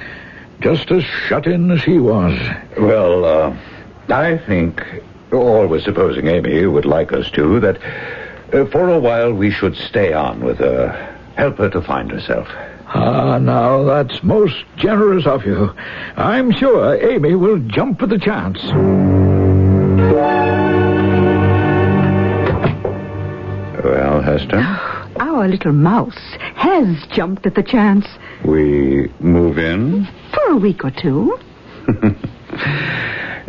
just 0.61 0.89
as 0.89 1.03
shut 1.03 1.45
in 1.45 1.69
as 1.69 1.83
he 1.83 1.99
was. 1.99 2.35
Well, 2.75 3.23
uh, 3.23 3.55
I 4.09 4.39
think, 4.39 4.83
always 5.39 5.83
supposing 5.83 6.27
Amy 6.27 6.65
would 6.65 6.85
like 6.85 7.13
us 7.13 7.29
to, 7.31 7.59
that 7.61 7.77
uh, 8.53 8.65
for 8.65 8.89
a 8.89 8.99
while 8.99 9.33
we 9.33 9.51
should 9.51 9.75
stay 9.75 10.13
on 10.13 10.43
with 10.43 10.57
her. 10.59 11.17
Help 11.35 11.57
her 11.57 11.69
to 11.69 11.81
find 11.81 12.11
herself. 12.11 12.47
Ah, 12.93 13.37
now, 13.37 13.83
that's 13.83 14.21
most 14.21 14.65
generous 14.75 15.25
of 15.25 15.45
you. 15.45 15.73
I'm 16.17 16.51
sure 16.51 16.95
Amy 17.09 17.35
will 17.35 17.57
jump 17.59 18.01
at 18.01 18.09
the 18.09 18.19
chance. 18.19 18.59
Well, 23.83 24.21
Hester, 24.21 24.59
Our 25.19 25.47
little 25.47 25.71
mouse 25.73 26.19
has 26.55 27.07
jumped 27.07 27.45
at 27.47 27.55
the 27.55 27.63
chance 27.63 28.05
we 28.45 29.11
move 29.19 29.57
in? 29.57 30.07
for 30.33 30.51
a 30.51 30.57
week 30.57 30.83
or 30.85 30.91
two. 30.91 31.37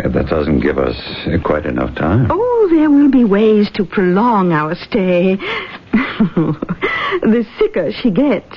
That 0.03 0.27
doesn't 0.29 0.61
give 0.61 0.79
us 0.79 0.97
quite 1.45 1.65
enough 1.65 1.95
time. 1.95 2.27
Oh, 2.29 2.69
there 2.73 2.91
will 2.91 3.11
be 3.11 3.25
ways 3.25 3.71
to 3.75 3.85
prolong 3.85 4.53
our 4.53 4.75
stay. 4.75 5.37
the 5.93 7.47
sicker 7.59 7.93
she 7.93 8.11
gets, 8.11 8.57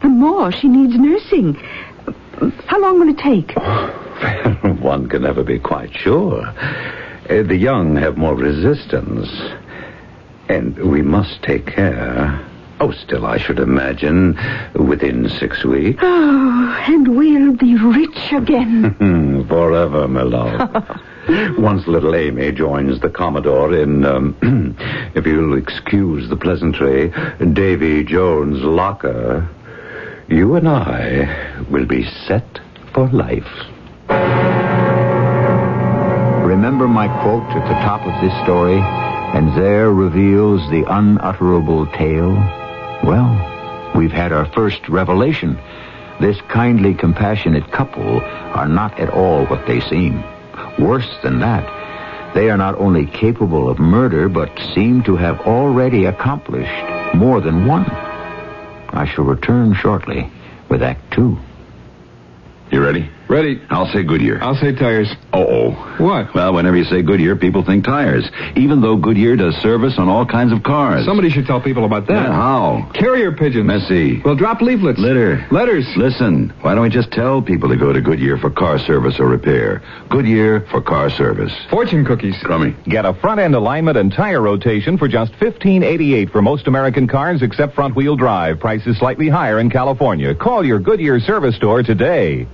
the 0.00 0.08
more 0.08 0.50
she 0.52 0.68
needs 0.68 0.96
nursing. 0.96 1.54
How 2.66 2.80
long 2.80 2.98
will 2.98 3.10
it 3.10 3.18
take? 3.18 3.52
One 4.82 5.08
can 5.08 5.22
never 5.22 5.42
be 5.42 5.58
quite 5.58 5.94
sure. 5.94 6.46
Uh, 6.46 7.42
the 7.42 7.56
young 7.56 7.96
have 7.96 8.16
more 8.16 8.34
resistance. 8.34 9.28
And 10.48 10.78
we 10.78 11.02
must 11.02 11.42
take 11.42 11.66
care. 11.66 12.40
Oh, 12.78 12.92
still, 12.92 13.24
I 13.24 13.38
should 13.38 13.58
imagine 13.58 14.38
within 14.74 15.30
six 15.30 15.64
weeks. 15.64 15.98
Oh, 16.02 16.84
and 16.86 17.16
we'll 17.16 17.54
be 17.56 17.74
rich 17.74 18.32
again. 18.32 19.46
Forever, 19.48 20.06
my 20.06 20.22
love. 20.22 21.00
Once 21.58 21.86
little 21.86 22.14
Amy 22.14 22.52
joins 22.52 23.00
the 23.00 23.08
Commodore 23.08 23.74
in, 23.74 24.04
um, 24.04 24.36
if 25.14 25.26
you'll 25.26 25.56
excuse 25.56 26.28
the 26.28 26.36
pleasantry, 26.36 27.12
Davy 27.52 28.04
Jones' 28.04 28.62
locker, 28.62 29.48
you 30.28 30.54
and 30.56 30.68
I 30.68 31.64
will 31.70 31.86
be 31.86 32.04
set 32.26 32.60
for 32.92 33.08
life. 33.08 33.48
Remember 36.46 36.86
my 36.86 37.08
quote 37.22 37.48
at 37.56 37.66
the 37.68 37.74
top 37.86 38.02
of 38.02 38.20
this 38.20 38.32
story, 38.44 38.78
and 38.78 39.56
there 39.56 39.90
reveals 39.90 40.60
the 40.70 40.84
unutterable 40.88 41.86
tale? 41.86 42.36
Well, 43.06 43.92
we've 43.94 44.10
had 44.10 44.32
our 44.32 44.46
first 44.46 44.88
revelation. 44.88 45.56
This 46.20 46.40
kindly, 46.48 46.92
compassionate 46.92 47.70
couple 47.70 48.20
are 48.20 48.66
not 48.66 48.98
at 48.98 49.10
all 49.10 49.46
what 49.46 49.64
they 49.64 49.78
seem. 49.78 50.24
Worse 50.76 51.16
than 51.22 51.38
that, 51.38 52.34
they 52.34 52.50
are 52.50 52.56
not 52.56 52.74
only 52.74 53.06
capable 53.06 53.68
of 53.68 53.78
murder, 53.78 54.28
but 54.28 54.58
seem 54.74 55.04
to 55.04 55.14
have 55.14 55.40
already 55.42 56.06
accomplished 56.06 57.14
more 57.14 57.40
than 57.40 57.64
one. 57.64 57.88
I 58.90 59.06
shall 59.06 59.24
return 59.24 59.74
shortly 59.74 60.28
with 60.68 60.82
Act 60.82 61.12
Two. 61.12 61.38
You 62.72 62.82
ready? 62.82 63.08
Ready. 63.28 63.60
I'll 63.70 63.86
say 63.92 64.04
Goodyear. 64.04 64.38
I'll 64.40 64.54
say 64.54 64.72
tires. 64.72 65.08
Uh-oh. 65.32 65.72
What? 65.98 66.32
Well, 66.34 66.54
whenever 66.54 66.76
you 66.76 66.84
say 66.84 67.02
Goodyear, 67.02 67.34
people 67.34 67.64
think 67.64 67.84
tires. 67.84 68.30
Even 68.54 68.80
though 68.80 68.96
Goodyear 68.96 69.34
does 69.36 69.56
service 69.56 69.94
on 69.98 70.08
all 70.08 70.24
kinds 70.24 70.52
of 70.52 70.62
cars. 70.62 71.04
Somebody 71.04 71.30
should 71.30 71.46
tell 71.46 71.60
people 71.60 71.84
about 71.84 72.06
that. 72.06 72.22
Yeah, 72.28 72.32
how? 72.32 72.90
Carrier 72.94 73.32
pigeons. 73.32 73.66
Messy. 73.66 74.20
Well, 74.22 74.36
drop 74.36 74.60
leaflets. 74.60 74.98
Litter. 75.00 75.44
Letters. 75.50 75.86
Listen, 75.96 76.50
why 76.60 76.74
don't 76.74 76.84
we 76.84 76.88
just 76.88 77.10
tell 77.10 77.42
people 77.42 77.68
to 77.68 77.76
go 77.76 77.92
to 77.92 78.00
Goodyear 78.00 78.38
for 78.38 78.50
car 78.50 78.78
service 78.78 79.18
or 79.18 79.26
repair? 79.26 79.82
Goodyear 80.08 80.60
for 80.70 80.80
car 80.80 81.10
service. 81.10 81.52
Fortune 81.68 82.04
cookies. 82.04 82.36
Crummy. 82.44 82.76
Get 82.84 83.04
a 83.04 83.14
front 83.14 83.40
end 83.40 83.54
alignment 83.56 83.96
and 83.96 84.12
tire 84.12 84.40
rotation 84.40 84.98
for 84.98 85.08
just 85.08 85.32
$15.88 85.32 86.30
for 86.30 86.42
most 86.42 86.68
American 86.68 87.08
cars 87.08 87.42
except 87.42 87.74
front 87.74 87.96
wheel 87.96 88.14
drive. 88.14 88.60
Price 88.60 88.86
is 88.86 88.98
slightly 88.98 89.28
higher 89.28 89.58
in 89.58 89.68
California. 89.68 90.34
Call 90.34 90.64
your 90.64 90.78
Goodyear 90.78 91.18
service 91.18 91.56
store 91.56 91.82
today. 91.82 92.46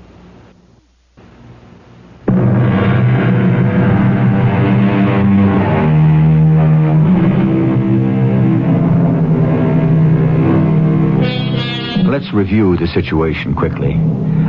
Review 12.32 12.78
the 12.78 12.86
situation 12.86 13.54
quickly. 13.54 13.92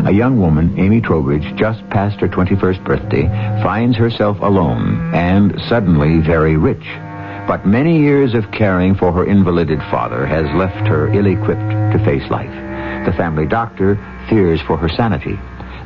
A 0.05 0.11
young 0.11 0.39
woman, 0.39 0.79
Amy 0.79 1.01
Trowbridge, 1.01 1.53
just 1.57 1.87
past 1.89 2.17
her 2.21 2.29
21st 2.29 2.81
birthday, 2.85 3.23
finds 3.61 3.97
herself 3.97 4.39
alone 4.39 5.13
and 5.13 5.59
suddenly 5.67 6.19
very 6.19 6.55
rich. 6.55 6.85
But 7.45 7.67
many 7.67 7.99
years 7.99 8.35
of 8.35 8.51
caring 8.51 8.95
for 8.95 9.11
her 9.11 9.25
invalided 9.25 9.79
father 9.91 10.25
has 10.25 10.45
left 10.55 10.87
her 10.87 11.13
ill-equipped 11.13 11.59
to 11.91 12.01
face 12.05 12.29
life. 12.29 12.53
The 13.05 13.13
family 13.17 13.47
doctor 13.47 13.95
fears 14.29 14.61
for 14.61 14.77
her 14.77 14.87
sanity. 14.87 15.37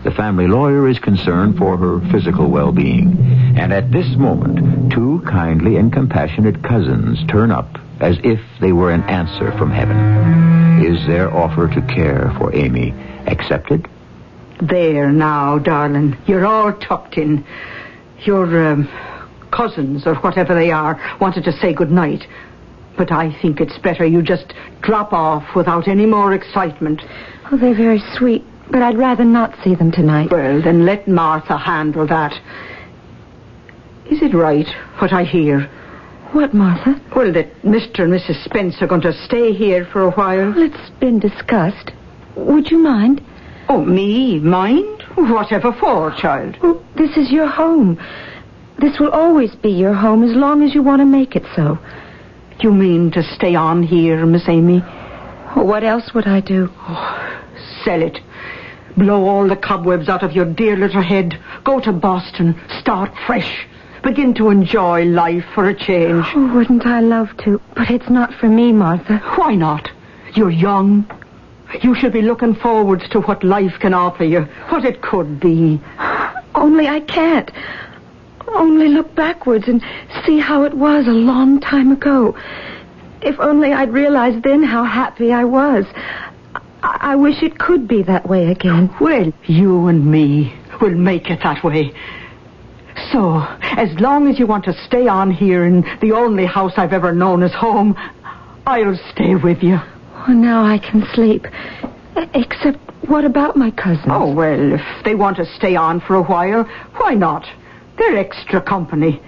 The 0.04 0.12
family 0.12 0.48
lawyer 0.48 0.88
is 0.88 1.00
concerned 1.00 1.58
for 1.58 1.78
her 1.78 2.00
physical 2.12 2.52
well-being. 2.52 3.58
And 3.58 3.74
at 3.74 3.92
this 3.92 4.16
moment, 4.16 4.92
two 4.92 5.24
kindly 5.26 5.78
and 5.78 5.92
compassionate 5.92 6.62
cousins 6.62 7.26
turn 7.28 7.50
up 7.50 7.80
as 8.00 8.18
if 8.24 8.40
they 8.62 8.72
were 8.72 8.92
an 8.92 9.04
answer 9.04 9.52
from 9.58 9.72
heaven. 9.72 9.98
Is 10.86 11.06
their 11.08 11.34
offer 11.34 11.68
to 11.68 11.82
care 11.94 12.34
for 12.38 12.56
Amy 12.56 12.94
accepted? 13.26 13.88
There 14.62 15.12
now, 15.12 15.60
darling. 15.60 16.18
You're 16.26 16.46
all 16.46 16.74
tucked 16.74 17.18
in. 17.18 17.46
Your 18.24 18.72
um, 18.72 18.90
cousins, 19.52 20.06
or 20.08 20.16
whatever 20.16 20.56
they 20.56 20.72
are, 20.72 21.00
wanted 21.20 21.44
to 21.46 21.52
say 21.52 21.74
good 21.74 21.92
night. 21.92 22.28
But 22.98 23.12
I 23.12 23.32
think 23.42 23.62
it's 23.62 23.78
better 23.78 24.06
you 24.06 24.22
just 24.24 24.54
drop 24.82 25.14
off 25.14 25.56
without 25.56 25.88
any 25.88 26.06
more 26.06 26.34
excitement. 26.34 27.04
Oh, 27.52 27.58
they're 27.58 27.76
very 27.76 28.02
sweet, 28.16 28.44
but 28.72 28.82
I'd 28.82 28.98
rather 28.98 29.24
not 29.24 29.56
see 29.64 29.76
them 29.76 29.92
tonight. 29.92 30.32
Well, 30.32 30.62
then 30.62 30.86
let 30.86 31.08
Martha 31.08 31.58
handle 31.58 32.08
that. 32.08 32.34
Is 34.10 34.22
it 34.22 34.34
right, 34.34 34.68
what 35.00 35.14
I 35.14 35.24
hear? 35.24 35.70
What, 36.34 36.54
Martha? 36.54 37.00
Well, 37.16 37.32
that 37.34 37.62
Mr. 37.62 38.04
and 38.04 38.14
Mrs. 38.14 38.44
Spence 38.44 38.82
are 38.82 38.88
going 38.88 39.02
to 39.02 39.14
stay 39.26 39.54
here 39.54 39.86
for 39.86 40.04
a 40.04 40.12
while. 40.12 40.52
Well, 40.52 40.62
it's 40.62 40.90
been 41.00 41.20
discussed. 41.20 41.92
Would 42.36 42.70
you 42.70 42.80
mind? 42.80 43.24
Oh, 43.70 43.84
me? 43.84 44.40
Mind? 44.40 45.04
Whatever 45.16 45.72
for, 45.74 46.12
child? 46.12 46.58
Well, 46.62 46.84
this 46.96 47.16
is 47.18 47.32
your 47.32 47.48
home. 47.48 47.98
This 48.80 49.00
will 49.00 49.10
always 49.10 49.56
be 49.56 49.70
your 49.70 49.94
home 49.94 50.24
as 50.24 50.36
long 50.36 50.64
as 50.64 50.76
you 50.76 50.84
want 50.84 51.00
to 51.02 51.06
make 51.06 51.36
it 51.36 51.46
so. 51.56 51.80
You 52.60 52.72
mean 52.72 53.12
to 53.12 53.24
stay 53.24 53.56
on 53.56 53.82
here, 53.84 54.26
Miss 54.26 54.48
Amy? 54.48 54.82
Well, 55.56 55.66
what 55.66 55.84
else 55.84 56.14
would 56.14 56.28
I 56.28 56.42
do? 56.42 56.70
Oh, 56.78 57.44
sell 57.84 58.02
it. 58.02 58.20
Blow 58.98 59.26
all 59.28 59.48
the 59.48 59.56
cobwebs 59.56 60.10
out 60.10 60.24
of 60.24 60.34
your 60.34 60.46
dear 60.46 60.76
little 60.76 61.02
head. 61.02 61.40
Go 61.64 61.80
to 61.80 61.92
Boston. 61.92 62.60
Start 62.80 63.12
fresh. 63.26 63.68
Begin 64.08 64.34
to 64.36 64.48
enjoy 64.52 65.04
life 65.04 65.44
for 65.54 65.68
a 65.68 65.74
change. 65.76 66.26
Oh, 66.34 66.56
wouldn't 66.56 66.86
I 66.86 67.02
love 67.02 67.28
to? 67.44 67.60
But 67.76 67.92
it's 67.92 68.10
not 68.10 68.34
for 68.36 68.48
me, 68.48 68.72
Martha. 68.72 69.18
Why 69.36 69.54
not? 69.54 69.92
You're 70.34 70.50
young. 70.50 71.06
You 71.82 71.94
should 71.94 72.14
be 72.14 72.22
looking 72.22 72.56
forward 72.56 73.02
to 73.12 73.20
what 73.20 73.44
life 73.44 73.74
can 73.82 73.94
offer 73.94 74.24
you, 74.24 74.44
what 74.70 74.86
it 74.86 75.02
could 75.02 75.42
be. 75.42 75.82
Only 76.56 76.88
I 76.88 77.02
can't. 77.02 77.52
Only 78.48 78.88
look 78.88 79.14
backwards 79.14 79.68
and 79.68 79.84
see 80.26 80.40
how 80.40 80.64
it 80.64 80.74
was 80.74 81.06
a 81.06 81.12
long 81.12 81.60
time 81.60 81.92
ago. 81.92 82.34
If 83.22 83.38
only 83.42 83.74
I'd 83.74 83.92
realized 83.92 84.42
then 84.42 84.64
how 84.64 84.86
happy 84.86 85.34
I 85.34 85.44
was. 85.44 85.84
I, 86.82 86.98
I 87.12 87.16
wish 87.18 87.44
it 87.44 87.60
could 87.60 87.90
be 87.90 88.04
that 88.04 88.30
way 88.30 88.52
again. 88.52 88.90
Well, 89.02 89.34
you 89.48 89.88
and 89.88 90.10
me 90.10 90.58
will 90.80 90.96
make 90.96 91.30
it 91.30 91.42
that 91.44 91.62
way. 91.62 91.94
So, 93.12 93.46
as 93.62 93.90
long 94.00 94.28
as 94.28 94.40
you 94.40 94.48
want 94.48 94.66
to 94.66 94.74
stay 94.86 95.08
on 95.08 95.32
here 95.32 95.66
in 95.66 95.82
the 96.02 96.12
only 96.14 96.46
house 96.46 96.74
I've 96.78 96.94
ever 96.94 97.14
known 97.14 97.44
as 97.44 97.54
home, 97.54 97.96
I'll 98.66 99.00
stay 99.12 99.36
with 99.36 99.62
you. 99.64 99.78
Oh, 100.28 100.34
now 100.34 100.66
I 100.66 100.78
can 100.78 101.06
sleep. 101.14 101.46
Except, 102.34 102.80
what 103.08 103.24
about 103.24 103.56
my 103.56 103.72
cousins? 103.72 104.08
Oh, 104.08 104.34
well, 104.34 104.74
if 104.74 105.06
they 105.06 105.16
want 105.16 105.38
to 105.38 105.46
stay 105.46 105.76
on 105.76 106.02
for 106.02 106.16
a 106.16 106.24
while, 106.24 106.64
why 106.98 107.14
not? 107.14 107.46
They're 107.98 108.18
extra 108.18 108.62
company. 108.62 109.22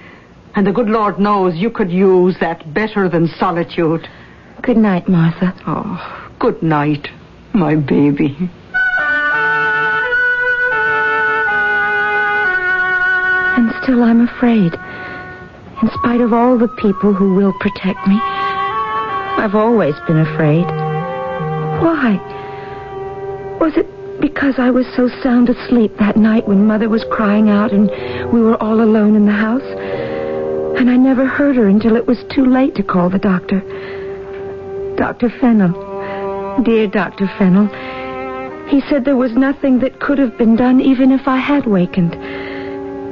And 0.56 0.66
the 0.66 0.74
good 0.74 0.90
Lord 0.90 1.20
knows 1.20 1.56
you 1.56 1.70
could 1.70 1.92
use 1.92 2.36
that 2.40 2.74
better 2.74 3.08
than 3.08 3.28
solitude. 3.28 4.08
Good 4.62 4.78
night, 4.78 5.08
Martha. 5.08 5.54
Oh, 5.68 6.34
good 6.40 6.62
night, 6.62 7.08
my 7.54 7.76
baby. 7.76 8.50
Still 13.90 14.04
I'm 14.04 14.22
afraid. 14.22 14.76
In 15.82 15.90
spite 15.96 16.22
of 16.22 16.32
all 16.32 16.60
the 16.60 16.68
people 16.68 17.12
who 17.12 17.34
will 17.34 17.54
protect 17.60 18.06
me, 18.08 18.20
I've 18.22 19.56
always 19.56 19.96
been 20.06 20.20
afraid. 20.20 20.66
Why? 21.82 22.20
Was 23.60 23.76
it 23.78 23.88
because 24.22 24.60
I 24.60 24.70
was 24.70 24.86
so 24.96 25.10
sound 25.24 25.50
asleep 25.50 25.98
that 25.98 26.18
night 26.18 26.48
when 26.48 26.68
Mother 26.68 26.88
was 26.88 27.04
crying 27.10 27.50
out 27.50 27.72
and 27.72 27.90
we 28.32 28.42
were 28.42 28.62
all 28.62 28.80
alone 28.80 29.16
in 29.16 29.26
the 29.26 29.32
house? 29.32 29.66
And 30.78 30.88
I 30.88 30.96
never 30.96 31.26
heard 31.26 31.56
her 31.56 31.68
until 31.68 31.96
it 31.96 32.06
was 32.06 32.24
too 32.30 32.46
late 32.46 32.76
to 32.76 32.84
call 32.84 33.10
the 33.10 33.18
doctor. 33.18 33.62
Dr. 34.98 35.32
Fennel. 35.42 36.62
Dear 36.62 36.86
Dr. 36.86 37.28
Fennel. 37.40 37.66
He 38.68 38.82
said 38.82 39.04
there 39.04 39.18
was 39.18 39.34
nothing 39.34 39.80
that 39.80 40.00
could 40.00 40.20
have 40.20 40.38
been 40.38 40.56
done 40.56 40.80
even 40.80 41.12
if 41.12 41.28
I 41.28 41.38
had 41.38 41.66
wakened. 41.66 42.14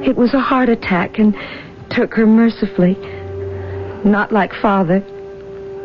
It 0.04 0.16
was 0.16 0.32
a 0.34 0.40
heart 0.40 0.68
attack 0.68 1.18
and 1.18 1.36
took 1.90 2.14
her 2.14 2.26
mercifully. 2.26 2.96
Not 4.04 4.32
like 4.32 4.52
Father. 4.54 5.00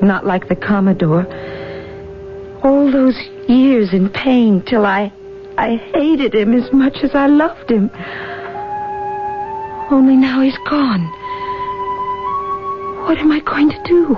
Not 0.01 0.25
like 0.25 0.47
the 0.47 0.55
Commodore. 0.55 1.25
All 2.63 2.91
those 2.91 3.17
years 3.47 3.93
in 3.93 4.09
pain 4.09 4.61
till 4.61 4.85
I 4.85 5.11
I 5.57 5.75
hated 5.93 6.33
him 6.33 6.53
as 6.53 6.71
much 6.73 6.97
as 7.03 7.13
I 7.13 7.27
loved 7.27 7.69
him. 7.69 7.91
Only 9.91 10.15
now 10.15 10.41
he's 10.41 10.57
gone. 10.69 11.05
What 13.05 13.17
am 13.19 13.31
I 13.31 13.39
going 13.41 13.69
to 13.69 13.83
do? 13.83 14.15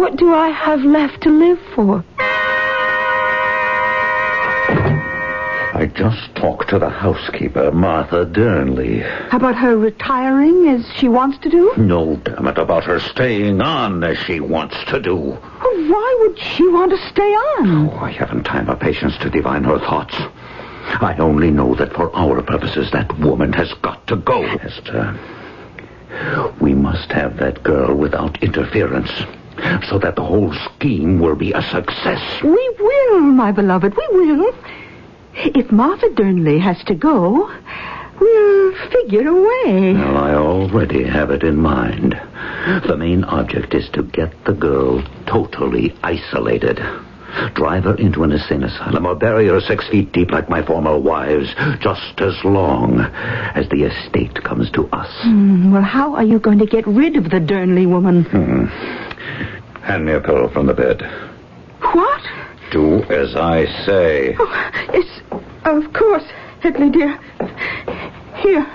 What 0.00 0.16
do 0.16 0.34
I 0.34 0.48
have 0.48 0.80
left 0.80 1.22
to 1.22 1.30
live 1.30 1.58
for? 1.74 2.04
Just 5.96 6.34
talked 6.34 6.68
to 6.68 6.78
the 6.78 6.90
housekeeper, 6.90 7.72
Martha 7.72 8.26
Durnley. 8.26 9.02
About 9.32 9.56
her 9.56 9.78
retiring 9.78 10.68
as 10.68 10.86
she 10.94 11.08
wants 11.08 11.38
to 11.38 11.48
do? 11.48 11.72
No, 11.78 12.16
damn 12.16 12.46
it, 12.48 12.58
about 12.58 12.84
her 12.84 13.00
staying 13.00 13.62
on 13.62 14.04
as 14.04 14.18
she 14.18 14.38
wants 14.40 14.76
to 14.88 15.00
do. 15.00 15.16
Well, 15.16 15.88
why 15.88 16.16
would 16.20 16.38
she 16.38 16.68
want 16.68 16.90
to 16.90 17.08
stay 17.08 17.32
on? 17.32 17.88
Oh, 17.88 17.98
I 17.98 18.10
haven't 18.10 18.44
time 18.44 18.70
or 18.70 18.76
patience 18.76 19.16
to 19.18 19.30
divine 19.30 19.64
her 19.64 19.78
thoughts. 19.78 20.14
I 21.00 21.16
only 21.18 21.50
know 21.50 21.74
that 21.76 21.94
for 21.94 22.14
our 22.14 22.42
purposes, 22.42 22.90
that 22.92 23.18
woman 23.18 23.54
has 23.54 23.72
got 23.80 24.06
to 24.08 24.16
go. 24.16 24.42
Hester, 24.58 25.18
we 26.60 26.74
must 26.74 27.10
have 27.12 27.38
that 27.38 27.62
girl 27.62 27.94
without 27.94 28.42
interference, 28.42 29.10
so 29.88 29.98
that 29.98 30.16
the 30.16 30.24
whole 30.24 30.52
scheme 30.52 31.20
will 31.20 31.36
be 31.36 31.52
a 31.52 31.62
success. 31.62 32.42
We 32.42 32.74
will, 32.78 33.20
my 33.20 33.50
beloved, 33.50 33.96
we 33.96 34.08
will. 34.10 34.54
If 35.38 35.70
Martha 35.70 36.08
Durnley 36.10 36.58
has 36.60 36.82
to 36.84 36.94
go, 36.94 37.50
we'll 38.18 38.88
figure 38.90 39.28
a 39.28 39.34
way. 39.34 39.92
Well, 39.94 40.16
I 40.16 40.34
already 40.34 41.04
have 41.04 41.30
it 41.30 41.42
in 41.42 41.56
mind. 41.56 42.14
The 42.86 42.96
main 42.96 43.24
object 43.24 43.74
is 43.74 43.88
to 43.90 44.02
get 44.02 44.32
the 44.44 44.52
girl 44.52 45.02
totally 45.26 45.94
isolated. 46.02 46.80
Drive 47.54 47.84
her 47.84 47.94
into 47.96 48.22
an 48.24 48.32
insane 48.32 48.62
asylum 48.62 49.04
or 49.04 49.14
bury 49.14 49.48
her 49.48 49.60
six 49.60 49.86
feet 49.88 50.10
deep 50.12 50.30
like 50.30 50.48
my 50.48 50.62
former 50.64 50.98
wives, 50.98 51.54
just 51.80 52.18
as 52.20 52.34
long 52.44 53.00
as 53.00 53.68
the 53.68 53.82
estate 53.82 54.42
comes 54.42 54.70
to 54.70 54.88
us. 54.88 55.10
Hmm, 55.22 55.70
well, 55.70 55.82
how 55.82 56.14
are 56.14 56.24
you 56.24 56.38
going 56.38 56.58
to 56.60 56.66
get 56.66 56.86
rid 56.86 57.16
of 57.16 57.24
the 57.24 57.40
Durnley 57.40 57.86
woman? 57.86 58.24
Hmm. 58.24 58.64
Hand 59.82 60.06
me 60.06 60.12
a 60.12 60.20
pillow 60.20 60.48
from 60.48 60.66
the 60.66 60.74
bed. 60.74 61.02
What? 61.92 62.22
Do 62.70 63.02
as 63.04 63.36
I 63.36 63.66
say. 63.84 64.34
Oh, 64.38 64.70
yes, 64.92 65.20
of 65.64 65.92
course, 65.92 66.24
Headley 66.60 66.90
dear. 66.90 67.18
Here. 68.36 68.66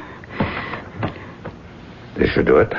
This 2.15 2.29
should 2.31 2.45
do 2.45 2.57
it. 2.57 2.71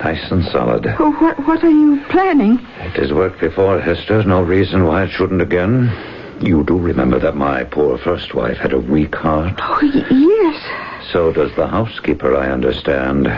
Nice 0.00 0.30
and 0.30 0.44
solid. 0.46 0.86
Oh, 0.98 1.12
what, 1.20 1.38
what 1.46 1.62
are 1.62 1.70
you 1.70 2.02
planning? 2.08 2.54
It 2.78 2.96
has 2.96 3.12
worked 3.12 3.40
before, 3.40 3.80
Hester. 3.80 4.22
No 4.24 4.42
reason 4.42 4.84
why 4.84 5.04
it 5.04 5.10
shouldn't 5.10 5.42
again. 5.42 5.90
You 6.40 6.64
do 6.64 6.78
remember 6.78 7.18
that 7.18 7.36
my 7.36 7.64
poor 7.64 7.98
first 7.98 8.34
wife 8.34 8.56
had 8.56 8.72
a 8.72 8.78
weak 8.78 9.14
heart? 9.14 9.58
Oh, 9.58 9.80
yes. 9.82 11.12
So 11.12 11.32
does 11.32 11.54
the 11.54 11.66
housekeeper, 11.66 12.34
I 12.36 12.50
understand. 12.50 13.28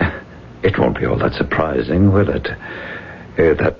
It 0.64 0.78
won't 0.78 0.98
be 0.98 1.04
all 1.04 1.18
that 1.18 1.34
surprising, 1.34 2.10
will 2.10 2.30
it? 2.30 2.48
Eh, 3.36 3.52
that 3.52 3.76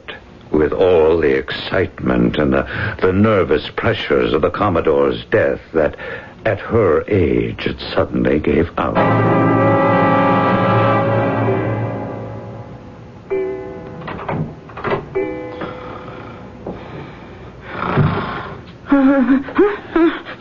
with 0.55 0.73
all 0.73 1.19
the 1.19 1.37
excitement 1.37 2.37
and 2.39 2.53
the, 2.53 2.97
the 3.03 3.13
nervous 3.13 3.69
pressures 3.77 4.33
of 4.33 4.43
the 4.43 4.51
Commodore's 4.51 5.25
death, 5.27 5.61
that 5.73 5.97
at 6.45 6.61
her 6.61 7.03
age 7.09 7.67
it 7.67 7.81
suddenly 7.93 8.39
gave 8.39 8.71
out. 8.79 8.97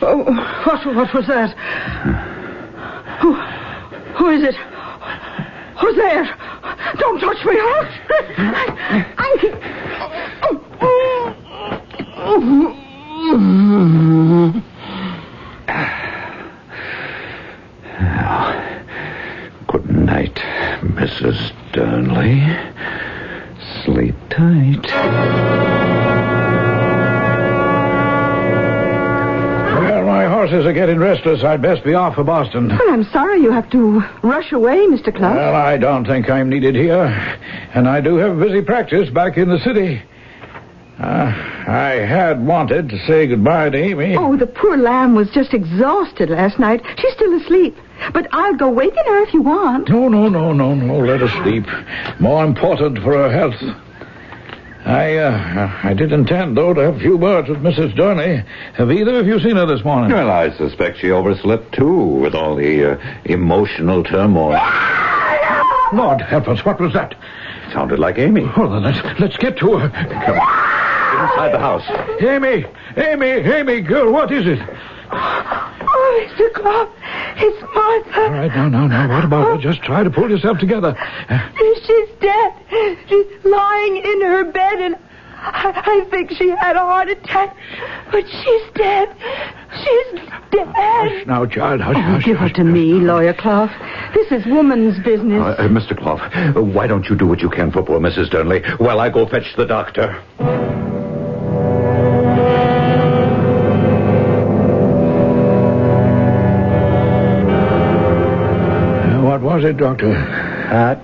Oh, 0.06 0.22
what, 0.64 0.94
what 0.94 1.14
was 1.14 1.26
that? 1.26 1.56
Who, 3.20 3.32
who 3.32 4.28
is 4.30 4.42
it? 4.42 4.54
Who's 5.80 5.96
there? 5.96 6.36
Don't 6.98 7.20
touch 7.20 7.44
me, 7.44 7.54
Holt. 7.58 7.88
Oh, 9.18 9.38
Good 9.40 9.54
oh, 12.16 12.76
oh. 14.56 14.60
Getting 30.74 30.98
restless. 30.98 31.42
I'd 31.42 31.62
best 31.62 31.84
be 31.84 31.94
off 31.94 32.16
for 32.16 32.24
Boston. 32.24 32.68
Well, 32.68 32.90
I'm 32.90 33.04
sorry 33.04 33.40
you 33.40 33.50
have 33.52 33.70
to 33.70 34.02
rush 34.22 34.52
away, 34.52 34.86
Mr. 34.86 35.14
Clark. 35.14 35.36
Well, 35.36 35.54
I 35.54 35.76
don't 35.76 36.04
think 36.04 36.28
I'm 36.28 36.48
needed 36.48 36.74
here. 36.74 37.04
And 37.74 37.88
I 37.88 38.00
do 38.00 38.16
have 38.16 38.36
a 38.36 38.44
busy 38.44 38.60
practice 38.62 39.08
back 39.10 39.36
in 39.38 39.48
the 39.48 39.58
city. 39.60 40.02
Uh, 40.98 41.32
I 41.66 42.04
had 42.06 42.46
wanted 42.46 42.88
to 42.90 42.98
say 43.06 43.26
goodbye 43.26 43.70
to 43.70 43.76
Amy. 43.78 44.16
Oh, 44.16 44.36
the 44.36 44.46
poor 44.46 44.76
lamb 44.76 45.14
was 45.14 45.28
just 45.30 45.52
exhausted 45.52 46.30
last 46.30 46.58
night. 46.58 46.82
She's 46.98 47.14
still 47.14 47.34
asleep. 47.40 47.76
But 48.12 48.28
I'll 48.32 48.54
go 48.54 48.70
waken 48.70 49.04
her 49.06 49.22
if 49.22 49.34
you 49.34 49.42
want. 49.42 49.88
No, 49.88 50.08
no, 50.08 50.28
no, 50.28 50.52
no, 50.52 50.74
no. 50.74 50.98
Let 50.98 51.20
her 51.20 51.42
sleep. 51.42 51.64
More 52.20 52.44
important 52.44 52.98
for 52.98 53.12
her 53.12 53.30
health. 53.32 53.60
I, 54.84 55.16
uh, 55.16 55.80
I 55.82 55.94
did 55.94 56.12
intend, 56.12 56.56
though, 56.58 56.74
to 56.74 56.80
have 56.82 56.96
a 56.96 57.00
few 57.00 57.16
words 57.16 57.48
with 57.48 57.62
Mrs. 57.62 57.96
Durnley. 57.96 58.44
Have 58.74 58.92
either 58.92 59.18
of 59.18 59.26
you 59.26 59.40
seen 59.40 59.56
her 59.56 59.64
this 59.64 59.82
morning? 59.82 60.10
Well, 60.12 60.30
I 60.30 60.50
suspect 60.58 60.98
she 60.98 61.10
overslept, 61.10 61.72
too, 61.72 61.94
with 61.96 62.34
all 62.34 62.54
the 62.54 62.92
uh, 62.92 63.14
emotional 63.24 64.04
turmoil. 64.04 64.52
Lord 65.94 66.20
help 66.20 66.48
us, 66.48 66.64
what 66.66 66.80
was 66.80 66.92
that? 66.92 67.12
It 67.12 67.72
Sounded 67.72 67.98
like 67.98 68.18
Amy. 68.18 68.42
Well, 68.56 68.68
then 68.70 68.82
let's, 68.82 69.20
let's 69.20 69.36
get 69.38 69.56
to 69.58 69.78
her. 69.78 69.88
Come 69.88 70.38
on. 70.38 71.30
Inside 71.30 71.52
the 71.52 71.58
house. 71.58 72.20
Amy, 72.20 72.66
Amy, 72.96 73.26
Amy, 73.26 73.80
girl, 73.80 74.12
what 74.12 74.30
is 74.32 74.46
it? 74.46 74.58
Oh, 75.10 76.28
Mr. 76.28 76.52
Clough, 76.52 76.92
it's 77.36 77.62
Martha. 77.74 78.20
All 78.22 78.30
right, 78.32 78.48
now, 78.54 78.68
now, 78.68 78.86
now, 78.86 79.08
what 79.08 79.24
about 79.24 79.46
her? 79.56 79.58
Just 79.58 79.82
try 79.82 80.02
to 80.04 80.10
pull 80.10 80.30
yourself 80.30 80.58
together. 80.58 80.94
Uh, 81.28 81.50
She's 81.86 82.08
dead. 82.20 82.52
She's 83.08 83.44
lying 83.44 83.96
in 83.96 84.20
her 84.22 84.44
bed, 84.50 84.78
and 84.80 84.96
I, 85.36 86.02
I 86.04 86.10
think 86.10 86.30
she 86.32 86.48
had 86.48 86.76
a 86.76 86.80
heart 86.80 87.08
attack. 87.08 87.56
But 88.10 88.24
she's 88.28 88.62
dead. 88.74 89.08
She's 89.82 90.20
dead. 90.50 90.68
hush 90.74 91.26
now, 91.26 91.44
child, 91.46 91.80
hush, 91.80 91.96
Oh, 91.96 92.00
hush. 92.00 92.24
give 92.24 92.36
her 92.38 92.46
hush. 92.48 92.52
to 92.54 92.64
me, 92.64 92.94
Lawyer 92.94 93.34
Clough. 93.34 93.68
This 94.14 94.30
is 94.32 94.46
woman's 94.46 94.98
business. 95.04 95.40
Uh, 95.40 95.62
uh, 95.62 95.68
Mr. 95.68 95.96
Clough, 95.98 96.62
why 96.62 96.86
don't 96.86 97.06
you 97.10 97.16
do 97.16 97.26
what 97.26 97.40
you 97.40 97.50
can 97.50 97.70
for 97.72 97.82
poor 97.82 97.98
Mrs. 98.00 98.30
Durnley 98.30 98.62
while 98.78 99.00
I 99.00 99.10
go 99.10 99.26
fetch 99.26 99.54
the 99.56 99.66
doctor? 99.66 100.22
Was 109.64 109.70
it, 109.70 109.76
Doctor? 109.78 110.14
Heart. 110.14 110.98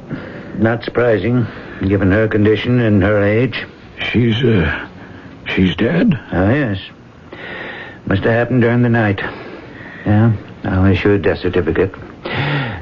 Not 0.59 0.85
surprising, 0.85 1.47
given 1.87 2.13
her 2.13 2.29
condition 2.29 2.81
and 2.81 3.03
her 3.03 3.23
age. 3.23 3.65
She's, 4.11 4.37
uh, 4.43 4.89
she's 5.49 5.75
dead? 5.77 6.13
Oh, 6.33 6.51
yes. 6.51 6.79
Must 8.07 8.23
have 8.23 8.33
happened 8.33 8.61
during 8.61 8.83
the 8.83 8.91
night. 8.91 9.21
Yeah, 10.05 10.37
I'll 10.65 10.85
issue 10.87 11.13
a 11.13 11.19
death 11.19 11.39
certificate. 11.39 11.95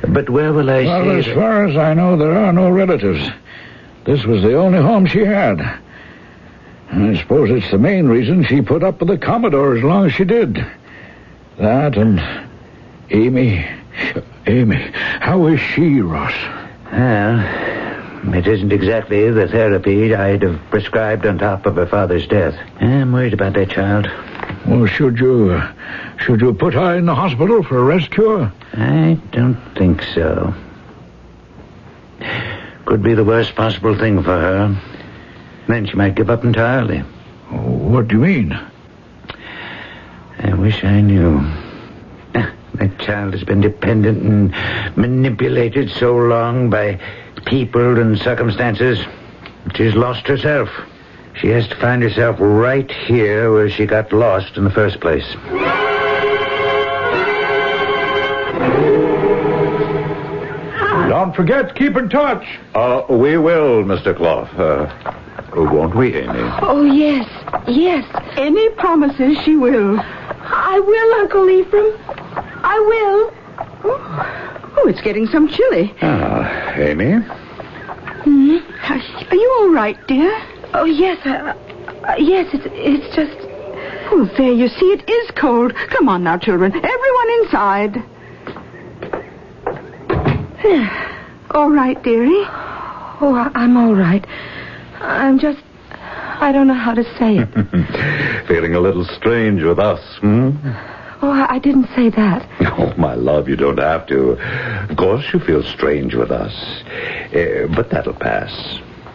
But 0.08 0.28
where 0.30 0.52
will 0.52 0.68
I 0.68 0.82
see? 0.82 0.88
Well, 0.88 1.22
see 1.22 1.30
as 1.30 1.36
far 1.36 1.66
as 1.66 1.76
I 1.76 1.94
know, 1.94 2.16
there 2.16 2.36
are 2.36 2.52
no 2.52 2.70
relatives. 2.70 3.30
This 4.04 4.24
was 4.24 4.42
the 4.42 4.56
only 4.56 4.80
home 4.80 5.06
she 5.06 5.20
had. 5.20 5.60
And 6.90 7.16
I 7.16 7.20
suppose 7.20 7.50
it's 7.50 7.70
the 7.70 7.78
main 7.78 8.06
reason 8.08 8.44
she 8.44 8.62
put 8.62 8.82
up 8.82 8.98
with 8.98 9.08
the 9.10 9.18
Commodore 9.18 9.76
as 9.76 9.84
long 9.84 10.06
as 10.06 10.14
she 10.14 10.24
did. 10.24 10.54
That 11.58 11.96
and 11.96 12.20
Amy. 13.10 13.64
Amy, 14.46 14.90
how 15.20 15.46
is 15.46 15.60
she, 15.60 16.00
Ross? 16.00 16.34
Well, 16.92 18.34
it 18.34 18.46
isn't 18.46 18.72
exactly 18.72 19.30
the 19.30 19.46
therapy 19.46 20.14
I'd 20.14 20.42
have 20.42 20.60
prescribed 20.70 21.26
on 21.26 21.38
top 21.38 21.66
of 21.66 21.76
her 21.76 21.86
father's 21.86 22.26
death. 22.26 22.58
I'm 22.80 23.12
worried 23.12 23.34
about 23.34 23.54
that 23.54 23.70
child. 23.70 24.06
Well, 24.66 24.86
should 24.86 25.18
you, 25.18 25.52
uh, 25.52 25.72
should 26.18 26.40
you 26.40 26.52
put 26.52 26.74
her 26.74 26.96
in 26.96 27.06
the 27.06 27.14
hospital 27.14 27.62
for 27.62 27.78
a 27.78 27.84
rest 27.84 28.10
cure? 28.10 28.52
I 28.74 29.18
don't 29.32 29.60
think 29.76 30.02
so. 30.14 30.54
Could 32.86 33.02
be 33.02 33.14
the 33.14 33.24
worst 33.24 33.54
possible 33.54 33.96
thing 33.98 34.22
for 34.22 34.30
her. 34.38 34.80
Then 35.68 35.86
she 35.86 35.94
might 35.94 36.14
give 36.14 36.30
up 36.30 36.44
entirely. 36.44 37.00
What 37.50 38.08
do 38.08 38.16
you 38.16 38.22
mean? 38.22 38.58
I 40.38 40.54
wish 40.54 40.82
I 40.84 41.00
knew. 41.00 41.67
That 42.78 42.98
child 43.00 43.32
has 43.34 43.42
been 43.42 43.60
dependent 43.60 44.22
and 44.22 44.96
manipulated 44.96 45.90
so 45.90 46.16
long 46.16 46.70
by 46.70 47.00
people 47.46 47.98
and 48.00 48.16
circumstances. 48.18 49.04
She's 49.74 49.94
lost 49.94 50.26
herself. 50.28 50.68
She 51.40 51.48
has 51.48 51.66
to 51.68 51.76
find 51.76 52.02
herself 52.02 52.36
right 52.38 52.90
here 52.90 53.52
where 53.52 53.68
she 53.70 53.86
got 53.86 54.12
lost 54.12 54.56
in 54.56 54.64
the 54.64 54.70
first 54.70 55.00
place. 55.00 55.26
Don't 61.08 61.34
forget, 61.34 61.74
keep 61.74 61.96
in 61.96 62.08
touch. 62.08 62.44
Uh, 62.74 63.02
we 63.08 63.38
will, 63.38 63.82
Mr. 63.82 64.14
Clough. 64.16 64.44
Uh, 64.56 65.24
won't 65.56 65.96
we, 65.96 66.14
Amy? 66.14 66.38
Oh, 66.62 66.84
yes, 66.84 67.26
yes. 67.66 68.04
Any 68.36 68.68
promises 68.70 69.36
she 69.44 69.56
will. 69.56 69.98
I 70.00 70.78
will, 70.78 71.14
Uncle 71.20 71.48
Ephraim. 71.50 72.27
I 72.68 72.78
will. 72.80 73.32
Oh, 74.76 74.84
it's 74.88 75.00
getting 75.00 75.26
some 75.26 75.48
chilly. 75.48 75.94
Ah, 76.02 76.74
Amy? 76.74 77.12
Hmm? 77.14 78.58
Are 78.90 79.34
you 79.34 79.56
all 79.60 79.72
right, 79.72 79.96
dear? 80.06 80.30
Oh, 80.74 80.84
yes, 80.84 81.18
I, 81.24 81.56
I, 82.04 82.16
yes, 82.18 82.46
it's, 82.52 82.66
it's 82.68 83.16
just... 83.16 83.32
Oh, 84.10 84.28
there, 84.36 84.52
you 84.52 84.68
see, 84.68 84.86
it 84.86 85.08
is 85.08 85.30
cold. 85.30 85.72
Come 85.96 86.10
on 86.10 86.24
now, 86.24 86.36
children. 86.36 86.72
Everyone 86.74 87.30
inside. 87.40 87.96
all 91.52 91.70
right, 91.70 92.02
dearie. 92.02 92.44
Oh, 93.20 93.34
I, 93.34 93.50
I'm 93.54 93.78
all 93.78 93.94
right. 93.94 94.26
I'm 95.00 95.38
just... 95.38 95.62
I 95.90 96.52
don't 96.52 96.66
know 96.66 96.74
how 96.74 96.92
to 96.92 97.02
say 97.18 97.38
it. 97.38 98.46
Feeling 98.46 98.74
a 98.74 98.80
little 98.80 99.06
strange 99.06 99.62
with 99.62 99.78
us, 99.78 100.18
hmm? 100.20 100.50
Oh, 101.20 101.30
I, 101.30 101.54
I 101.54 101.58
didn't 101.58 101.88
say 101.94 102.10
that. 102.10 102.48
Oh, 102.80 102.94
my 102.96 103.14
love, 103.14 103.48
you 103.48 103.56
don't 103.56 103.78
have 103.78 104.06
to. 104.06 104.32
Of 104.88 104.96
course 104.96 105.24
you 105.32 105.40
feel 105.40 105.64
strange 105.64 106.14
with 106.14 106.30
us. 106.30 106.52
Uh, 107.34 107.66
but 107.74 107.90
that'll 107.90 108.14
pass. 108.14 108.52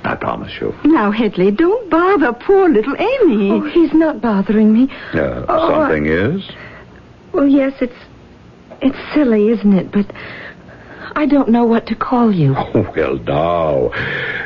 I 0.03 0.15
promise 0.15 0.51
you. 0.59 0.75
Now, 0.83 1.11
Headley, 1.11 1.49
don't 1.49 1.89
bother 1.89 2.33
poor 2.33 2.67
little 2.67 2.93
Amy. 2.97 3.51
Oh, 3.51 3.61
he's 3.61 3.93
not 3.93 4.19
bothering 4.19 4.73
me. 4.73 4.89
Uh, 5.13 5.45
Oh, 5.47 5.69
something 5.69 6.05
is? 6.07 6.43
Well, 7.31 7.47
yes, 7.47 7.73
it's... 7.79 7.95
It's 8.81 8.97
silly, 9.13 9.47
isn't 9.47 9.71
it? 9.73 9.91
But 9.93 10.11
I 11.15 11.25
don't 11.25 11.47
know 11.49 11.63
what 11.63 11.87
to 11.87 11.95
call 11.95 12.33
you. 12.33 12.53
Oh, 12.75 12.91
well, 12.95 13.15
now. 13.19 13.89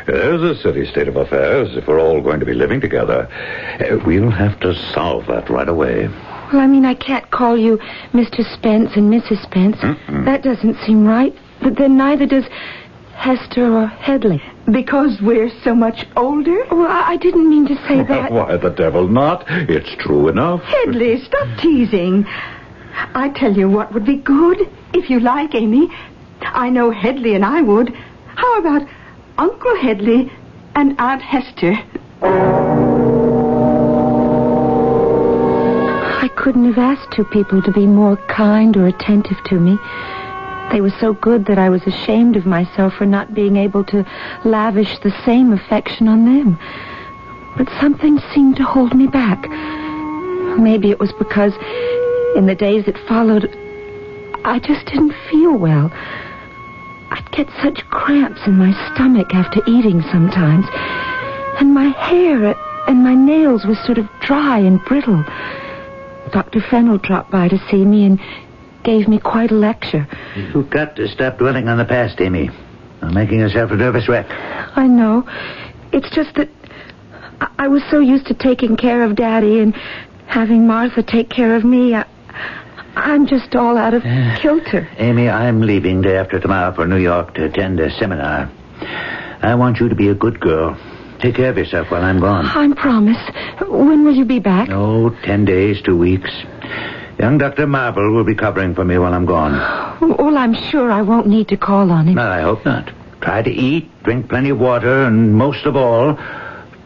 There's 0.06 0.44
a 0.44 0.62
silly 0.62 0.86
state 0.86 1.08
of 1.08 1.16
affairs 1.16 1.76
if 1.76 1.88
we're 1.88 2.00
all 2.00 2.22
going 2.22 2.40
to 2.40 2.46
be 2.46 2.54
living 2.54 2.82
together. 2.82 3.28
Uh, 3.80 3.98
we'll 4.06 4.30
have 4.30 4.60
to 4.60 4.76
solve 4.94 5.26
that 5.26 5.50
right 5.50 5.68
away. 5.68 6.08
Well, 6.52 6.62
I 6.62 6.68
mean, 6.68 6.86
I 6.86 6.94
can't 6.94 7.30
call 7.32 7.58
you 7.58 7.78
Mr. 8.14 8.44
Spence 8.54 8.92
and 8.96 9.12
Mrs. 9.12 9.42
Spence. 9.44 9.78
That 10.26 10.44
doesn't 10.44 10.78
seem 10.86 11.06
right. 11.06 11.34
But 11.62 11.78
then 11.78 11.98
neither 11.98 12.26
does 12.26 12.46
Hester 13.16 13.74
or 13.74 13.88
Headley. 13.88 14.42
Because 14.72 15.20
we're 15.22 15.50
so 15.64 15.74
much 15.74 16.06
older? 16.16 16.66
Well, 16.72 16.88
I, 16.90 17.14
I 17.14 17.18
didn't 17.18 17.50
mean 17.50 17.68
to 17.68 17.76
say 17.88 18.04
that. 18.04 18.32
Why 18.32 18.58
the 18.58 18.70
devil 18.70 19.08
not? 19.08 19.44
It's 19.48 19.96
true 20.04 20.28
enough. 20.28 20.62
Headley, 20.64 21.20
stop 21.22 21.48
teasing. 21.60 22.26
I 22.28 23.32
tell 23.36 23.54
you 23.54 23.70
what 23.70 23.94
would 23.94 24.06
be 24.06 24.18
good, 24.18 24.60
if 24.94 25.10
you 25.10 25.20
like, 25.20 25.56
Amy. 25.56 25.90
I 26.42 26.70
know 26.70 26.92
Headley 26.92 27.36
and 27.36 27.44
I 27.44 27.62
would. 27.62 27.90
How 28.36 28.60
about 28.60 28.88
Uncle 29.38 29.76
Headley 29.82 30.32
and 30.76 30.96
Aunt 31.00 31.22
Hester? 31.22 31.76
I 36.28 36.30
couldn't 36.32 36.66
have 36.66 36.78
asked 36.78 37.12
two 37.12 37.24
people 37.24 37.62
to 37.62 37.72
be 37.72 37.88
more 37.88 38.18
kind 38.28 38.76
or 38.76 38.86
attentive 38.86 39.42
to 39.46 39.58
me. 39.58 39.80
They 40.74 40.82
were 40.82 40.94
so 41.00 41.14
good 41.14 41.46
that 41.46 41.58
I 41.58 41.70
was 41.70 41.88
ashamed 41.88 42.36
of 42.36 42.46
myself 42.46 42.96
for 42.96 43.06
not 43.06 43.34
being 43.34 43.56
able 43.56 43.86
to 43.86 44.06
lavish 44.44 45.00
the 45.00 45.16
same 45.26 45.54
affection 45.54 46.10
on 46.10 46.26
them. 46.26 46.60
But 47.56 47.70
something 47.80 48.20
seemed 48.34 48.58
to 48.58 48.66
hold 48.66 48.94
me 48.94 49.08
back. 49.08 49.48
Maybe 50.60 50.92
it 50.92 51.00
was 51.00 51.14
because 51.14 51.54
in 52.36 52.46
the 52.46 52.56
days 52.60 52.88
that 52.88 52.98
followed, 53.08 53.50
I 54.44 54.60
just 54.60 54.86
didn't 54.88 55.16
feel 55.32 55.56
well. 55.56 55.90
I'd 57.10 57.32
get 57.32 57.48
such 57.64 57.88
cramps 57.90 58.42
in 58.46 58.58
my 58.58 58.74
stomach 58.94 59.34
after 59.34 59.62
eating 59.66 60.02
sometimes. 60.12 60.66
And 61.62 61.74
my 61.74 61.88
hair 61.88 62.54
and 62.90 63.02
my 63.02 63.16
nails 63.16 63.66
were 63.66 63.76
sort 63.86 63.98
of 63.98 64.10
dry 64.20 64.60
and 64.60 64.84
brittle. 64.84 65.24
Dr. 66.32 66.62
Fennel 66.62 66.98
dropped 66.98 67.32
by 67.32 67.48
to 67.48 67.58
see 67.70 67.84
me 67.86 68.06
and 68.06 68.20
gave 68.84 69.08
me 69.08 69.20
quite 69.20 69.52
a 69.52 69.56
lecture. 69.56 70.08
You've 70.36 70.70
got 70.70 70.96
to 70.96 71.08
stop 71.08 71.38
dwelling 71.40 71.68
on 71.68 71.78
the 71.78 71.86
past, 71.86 72.20
Amy. 72.22 72.50
You're 73.02 73.12
making 73.12 73.40
yourself 73.40 73.72
a 73.72 73.76
nervous 73.76 74.08
wreck. 74.08 74.28
I 74.30 74.88
know. 74.88 75.28
It's 75.92 76.10
just 76.10 76.34
that 76.36 76.50
I- 77.42 77.48
I 77.60 77.68
was 77.68 77.84
so 77.92 78.00
used 78.00 78.28
to 78.28 78.34
taking 78.34 78.76
care 78.78 79.04
of 79.04 79.16
Daddy 79.16 79.60
and 79.60 79.76
having 80.26 80.68
Martha 80.68 81.04
take 81.04 81.30
care 81.30 81.56
of 81.56 81.64
me. 81.64 81.96
I, 81.96 82.06
I'm 82.96 83.28
just 83.28 83.56
all 83.56 83.78
out 83.78 83.94
of 83.94 84.04
kilter. 84.40 84.88
Amy, 84.98 85.30
I'm 85.30 85.62
leaving 85.62 86.02
day 86.02 86.18
after 86.18 86.40
tomorrow 86.40 86.74
for 86.74 86.88
New 86.88 86.98
York 86.98 87.34
to 87.36 87.46
attend 87.46 87.80
a 87.80 87.92
seminar. 88.00 88.50
I 89.42 89.54
want 89.56 89.80
you 89.80 89.88
to 89.90 89.96
be 89.96 90.10
a 90.10 90.16
good 90.16 90.40
girl. 90.40 90.76
Take 91.20 91.36
care 91.36 91.50
of 91.50 91.58
yourself 91.58 91.90
while 91.90 92.04
I'm 92.04 92.20
gone. 92.20 92.46
I 92.46 92.74
promise. 92.76 93.18
When 93.68 94.06
will 94.06 94.14
you 94.16 94.26
be 94.26 94.40
back? 94.40 94.70
Oh, 94.70 95.10
ten 95.24 95.46
days, 95.46 95.82
two 95.82 95.98
weeks. 95.98 96.30
Young 97.18 97.40
Dr. 97.40 97.66
Marble 97.66 98.14
will 98.14 98.24
be 98.24 98.36
covering 98.36 98.76
for 98.76 98.86
me 98.86 99.00
while 99.00 99.14
I'm 99.14 99.26
gone. 99.26 99.54
Well, 100.00 100.38
I'm 100.38 100.54
sure 100.54 100.92
I 100.92 101.02
won't 101.02 101.26
need 101.26 101.48
to 101.48 101.58
call 101.58 101.90
on 101.92 102.08
him. 102.08 102.16
Well, 102.16 102.32
I 102.32 102.42
hope 102.42 102.64
not. 102.64 102.92
Try 103.22 103.42
to 103.42 103.50
eat, 103.50 103.90
drink 104.04 104.30
plenty 104.30 104.50
of 104.52 104.60
water, 104.60 105.06
and 105.06 105.34
most 105.34 105.66
of 105.66 105.76
all, 105.76 106.20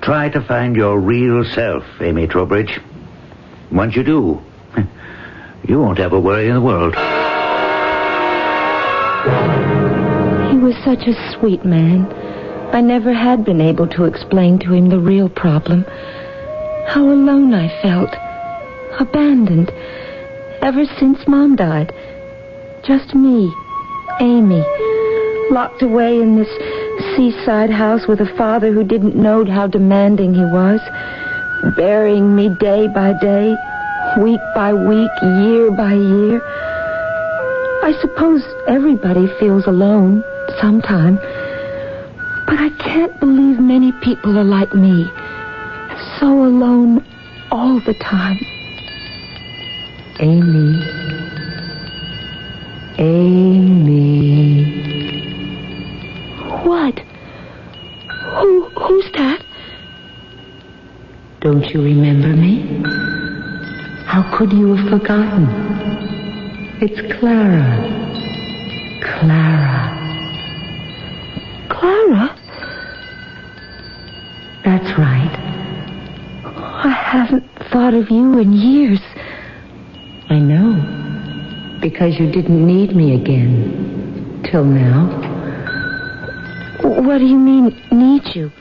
try 0.01 0.29
to 0.29 0.41
find 0.41 0.77
your 0.77 0.97
real 0.97 1.43
self, 1.43 1.83
Amy 1.99 2.27
Trowbridge. 2.27 2.79
Once 3.69 3.97
you 3.97 4.03
do, 4.03 4.41
you 5.67 5.79
won't 5.81 5.97
have 5.97 6.13
a 6.13 6.19
worry 6.19 6.47
in 6.47 6.53
the 6.53 6.61
world. 6.61 6.95
He 10.51 10.57
was 10.57 10.75
such 10.85 11.05
a 11.07 11.31
sweet 11.33 11.65
man. 11.65 12.07
I 12.73 12.79
never 12.79 13.11
had 13.11 13.43
been 13.43 13.59
able 13.59 13.87
to 13.89 14.05
explain 14.05 14.57
to 14.59 14.73
him 14.73 14.87
the 14.87 14.99
real 14.99 15.27
problem. 15.27 15.83
How 16.87 17.03
alone 17.03 17.53
I 17.53 17.67
felt. 17.81 18.15
Abandoned. 18.97 19.69
Ever 20.61 20.85
since 20.97 21.27
Mom 21.27 21.57
died. 21.57 21.93
Just 22.83 23.13
me, 23.13 23.53
Amy, 24.21 24.63
locked 25.51 25.81
away 25.81 26.21
in 26.21 26.37
this 26.37 26.49
seaside 27.15 27.69
house 27.69 28.07
with 28.07 28.21
a 28.21 28.35
father 28.37 28.71
who 28.71 28.85
didn't 28.85 29.15
know 29.15 29.43
how 29.45 29.67
demanding 29.67 30.33
he 30.33 30.45
was, 30.45 30.79
burying 31.75 32.33
me 32.35 32.49
day 32.59 32.87
by 32.87 33.13
day, 33.19 33.53
week 34.19 34.39
by 34.55 34.73
week, 34.73 35.11
year 35.21 35.71
by 35.71 35.93
year. 35.93 36.41
I 37.83 37.93
suppose 37.99 38.43
everybody 38.67 39.27
feels 39.39 39.67
alone 39.67 40.23
sometime. 40.61 41.19
But 42.45 42.59
I 42.59 42.69
can't 42.79 43.19
believe 43.19 43.59
many 43.59 43.91
people 44.03 44.37
are 44.37 44.43
like 44.43 44.73
me. 44.73 45.05
So 46.19 46.27
alone 46.45 47.05
all 47.51 47.79
the 47.81 47.93
time. 47.95 48.39
Amy. 50.19 50.81
Amy. 52.97 54.81
What? 56.63 56.99
Who, 58.09 58.69
who's 58.69 59.11
that? 59.13 59.43
Don't 61.41 61.65
you 61.73 61.81
remember 61.81 62.27
me? 62.27 62.83
How 64.05 64.37
could 64.37 64.53
you 64.53 64.75
have 64.75 64.89
forgotten? 64.89 65.47
It's 66.81 67.01
Clara. 67.19 67.89
Clara. 69.01 70.00
Clara? 71.81 72.37
That's 74.63 74.97
right. 74.99 75.35
Oh, 76.45 76.81
I 76.83 76.89
haven't 76.89 77.49
thought 77.71 77.95
of 77.95 78.11
you 78.11 78.37
in 78.37 78.53
years. 78.53 78.99
I 80.29 80.37
know. 80.37 81.79
Because 81.81 82.19
you 82.19 82.31
didn't 82.31 82.65
need 82.65 82.95
me 82.95 83.15
again. 83.15 84.43
Till 84.51 84.63
now. 84.63 85.07
What 86.83 87.17
do 87.17 87.25
you 87.25 87.39
mean, 87.39 87.75
need 87.91 88.35
you? 88.35 88.51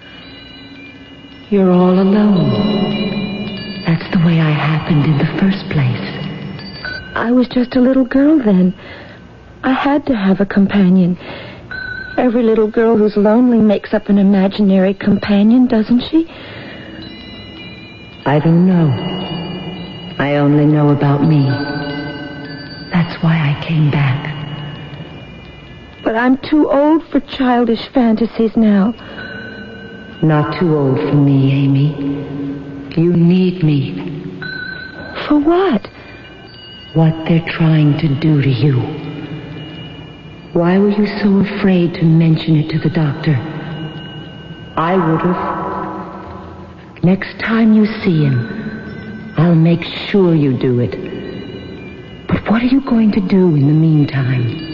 You're 1.51 1.71
all 1.71 1.99
alone. 1.99 3.85
That's 3.85 4.11
the 4.13 4.25
way 4.25 4.41
I 4.41 4.51
happened 4.51 5.05
in 5.05 5.19
the 5.19 5.39
first 5.39 5.69
place. 5.69 6.09
I 7.17 7.33
was 7.33 7.49
just 7.49 7.77
a 7.77 7.81
little 7.81 8.05
girl 8.05 8.39
then. 8.39 8.75
I 9.63 9.73
had 9.73 10.07
to 10.07 10.17
have 10.17 10.41
a 10.41 10.47
companion. 10.47 11.19
Every 12.17 12.43
little 12.43 12.69
girl 12.69 12.97
who's 12.97 13.17
lonely 13.17 13.59
makes 13.59 13.95
up 13.95 14.09
an 14.09 14.19
imaginary 14.19 14.95
companion, 14.95 15.67
doesn't 15.67 16.01
she? 16.01 16.27
I 18.27 18.39
don't 18.39 18.67
know. 18.67 18.89
I 20.19 20.37
only 20.37 20.67
know 20.67 20.91
about 20.91 21.23
me. 21.23 21.49
That's 22.93 23.23
why 23.23 23.57
I 23.57 23.65
came 23.67 23.91
back. 23.91 24.27
But 26.05 26.17
I'm 26.17 26.37
too 26.39 26.71
old 26.71 27.07
for 27.09 27.21
childish 27.21 27.89
fantasies 27.95 28.57
now. 28.57 28.93
Not 30.23 30.59
too 30.59 30.77
old 30.77 30.99
for 30.99 31.15
me, 31.15 31.53
Amy. 31.53 31.95
You 32.97 33.13
need 33.13 33.63
me. 33.63 33.95
For 35.27 35.39
what? 35.39 35.89
What 36.95 37.15
they're 37.27 37.47
trying 37.49 37.97
to 37.99 38.21
do 38.21 38.43
to 38.43 38.51
you. 38.51 39.10
Why 40.53 40.79
were 40.79 40.91
you 40.91 41.07
so 41.07 41.39
afraid 41.39 41.95
to 41.95 42.03
mention 42.05 42.57
it 42.57 42.69
to 42.71 42.79
the 42.81 42.91
doctor? 42.91 43.37
I 44.77 44.97
would 44.97 45.21
have. 45.21 47.05
Next 47.05 47.39
time 47.39 47.73
you 47.73 47.87
see 47.87 48.25
him, 48.25 49.35
I'll 49.37 49.55
make 49.55 49.85
sure 49.85 50.35
you 50.35 50.59
do 50.59 50.81
it. 50.81 50.91
But 52.27 52.51
what 52.51 52.63
are 52.63 52.67
you 52.67 52.81
going 52.81 53.13
to 53.13 53.21
do 53.21 53.55
in 53.55 53.69
the 53.69 53.73
meantime? 53.73 54.69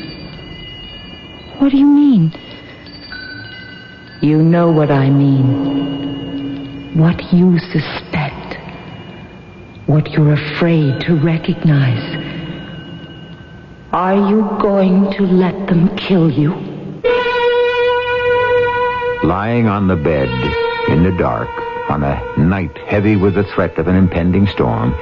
What 1.58 1.72
do 1.72 1.76
you 1.76 1.86
mean? 1.86 2.32
You 4.22 4.42
know 4.42 4.70
what 4.70 4.90
I 4.90 5.10
mean. 5.10 6.96
What 6.96 7.34
you 7.34 7.58
suspect. 7.58 8.56
What 9.86 10.10
you're 10.12 10.32
afraid 10.32 11.00
to 11.02 11.16
recognize. 11.16 12.25
Are 13.96 14.28
you 14.28 14.42
going 14.60 15.10
to 15.12 15.22
let 15.22 15.68
them 15.68 15.96
kill 15.96 16.30
you? 16.30 16.50
Lying 19.24 19.68
on 19.68 19.88
the 19.88 19.96
bed 19.96 20.28
in 20.90 21.02
the 21.02 21.12
dark 21.12 21.48
on 21.88 22.02
a 22.02 22.20
night 22.36 22.76
heavy 22.76 23.16
with 23.16 23.36
the 23.36 23.44
threat 23.44 23.78
of 23.78 23.88
an 23.88 23.96
impending 23.96 24.48
storm, 24.48 24.94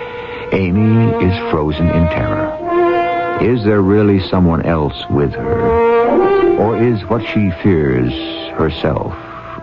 Amy 0.53 1.09
is 1.27 1.37
frozen 1.51 1.89
in 1.89 2.05
terror. 2.05 3.43
Is 3.43 3.65
there 3.65 3.83
really 3.83 4.21
someone 4.29 4.63
else 4.63 5.03
with 5.11 5.33
her? 5.33 6.57
Or 6.57 6.81
is 6.81 7.03
what 7.07 7.27
she 7.27 7.51
fears 7.65 8.13
herself 8.53 9.13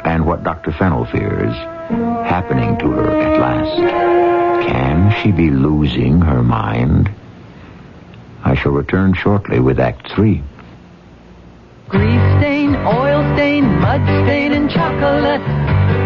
and 0.04 0.26
what 0.26 0.44
Dr. 0.44 0.74
Fennel 0.74 1.06
fears 1.06 1.56
happening 2.28 2.78
to 2.80 2.92
her 2.92 3.18
at 3.22 3.40
last? 3.40 4.68
Can 4.68 5.24
she 5.24 5.32
be 5.32 5.50
losing 5.52 6.20
her 6.20 6.44
mind? 6.44 7.10
I 8.62 8.64
shall 8.66 8.74
return 8.74 9.16
shortly 9.16 9.60
with 9.60 9.80
Act 9.80 10.12
Three. 10.14 10.44
Grease 11.90 12.38
stain, 12.38 12.76
oil 12.76 13.36
stain, 13.36 13.66
mud 13.80 14.02
stain, 14.24 14.52
and 14.54 14.70
chocolate. 14.70 15.42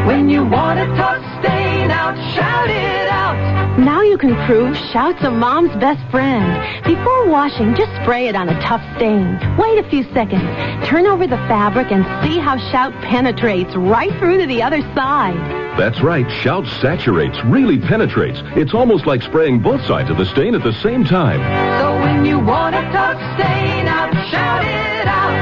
When 0.08 0.30
you 0.30 0.46
want 0.46 0.80
a 0.80 0.86
tough 0.96 1.22
stain 1.44 1.92
out, 1.92 2.16
shout 2.34 2.70
it 2.70 3.10
out. 3.10 3.78
Now 3.78 4.04
you 4.04 4.18
can 4.18 4.34
prove 4.46 4.74
Shout's 4.94 5.22
a 5.26 5.32
mom's 5.32 5.76
best 5.82 6.00
friend. 6.10 6.86
Before 6.86 7.28
washing, 7.28 7.76
just 7.76 7.92
spray 8.02 8.30
it 8.30 8.38
on 8.38 8.48
a 8.48 8.58
tough 8.62 8.82
stain. 8.96 9.38
Wait 9.58 9.78
a 9.78 9.90
few 9.90 10.04
seconds. 10.14 10.88
Turn 10.88 11.08
over 11.08 11.28
the 11.28 11.42
fabric 11.52 11.92
and 11.92 12.06
see 12.24 12.40
how 12.40 12.58
Shout 12.72 12.94
penetrates 13.04 13.76
right 13.76 14.18
through 14.18 14.38
to 14.38 14.48
the 14.48 14.64
other 14.64 14.80
side. 14.96 15.36
That's 15.78 16.02
right. 16.02 16.30
Shout 16.32 16.66
saturates, 16.82 17.38
really 17.44 17.78
penetrates. 17.78 18.40
It's 18.56 18.74
almost 18.74 19.06
like 19.06 19.22
spraying 19.22 19.60
both 19.60 19.86
sides 19.86 20.10
of 20.10 20.18
the 20.18 20.26
stain 20.26 20.56
at 20.56 20.64
the 20.64 20.74
same 20.74 21.04
time. 21.04 21.42
So 21.82 22.00
when 22.00 22.26
you 22.26 22.40
want 22.40 22.76
to 22.76 22.82
tough 22.94 23.20
stain 23.36 23.86
out, 23.86 24.14
shout 24.32 24.64
it 24.64 25.06
out. 25.06 25.36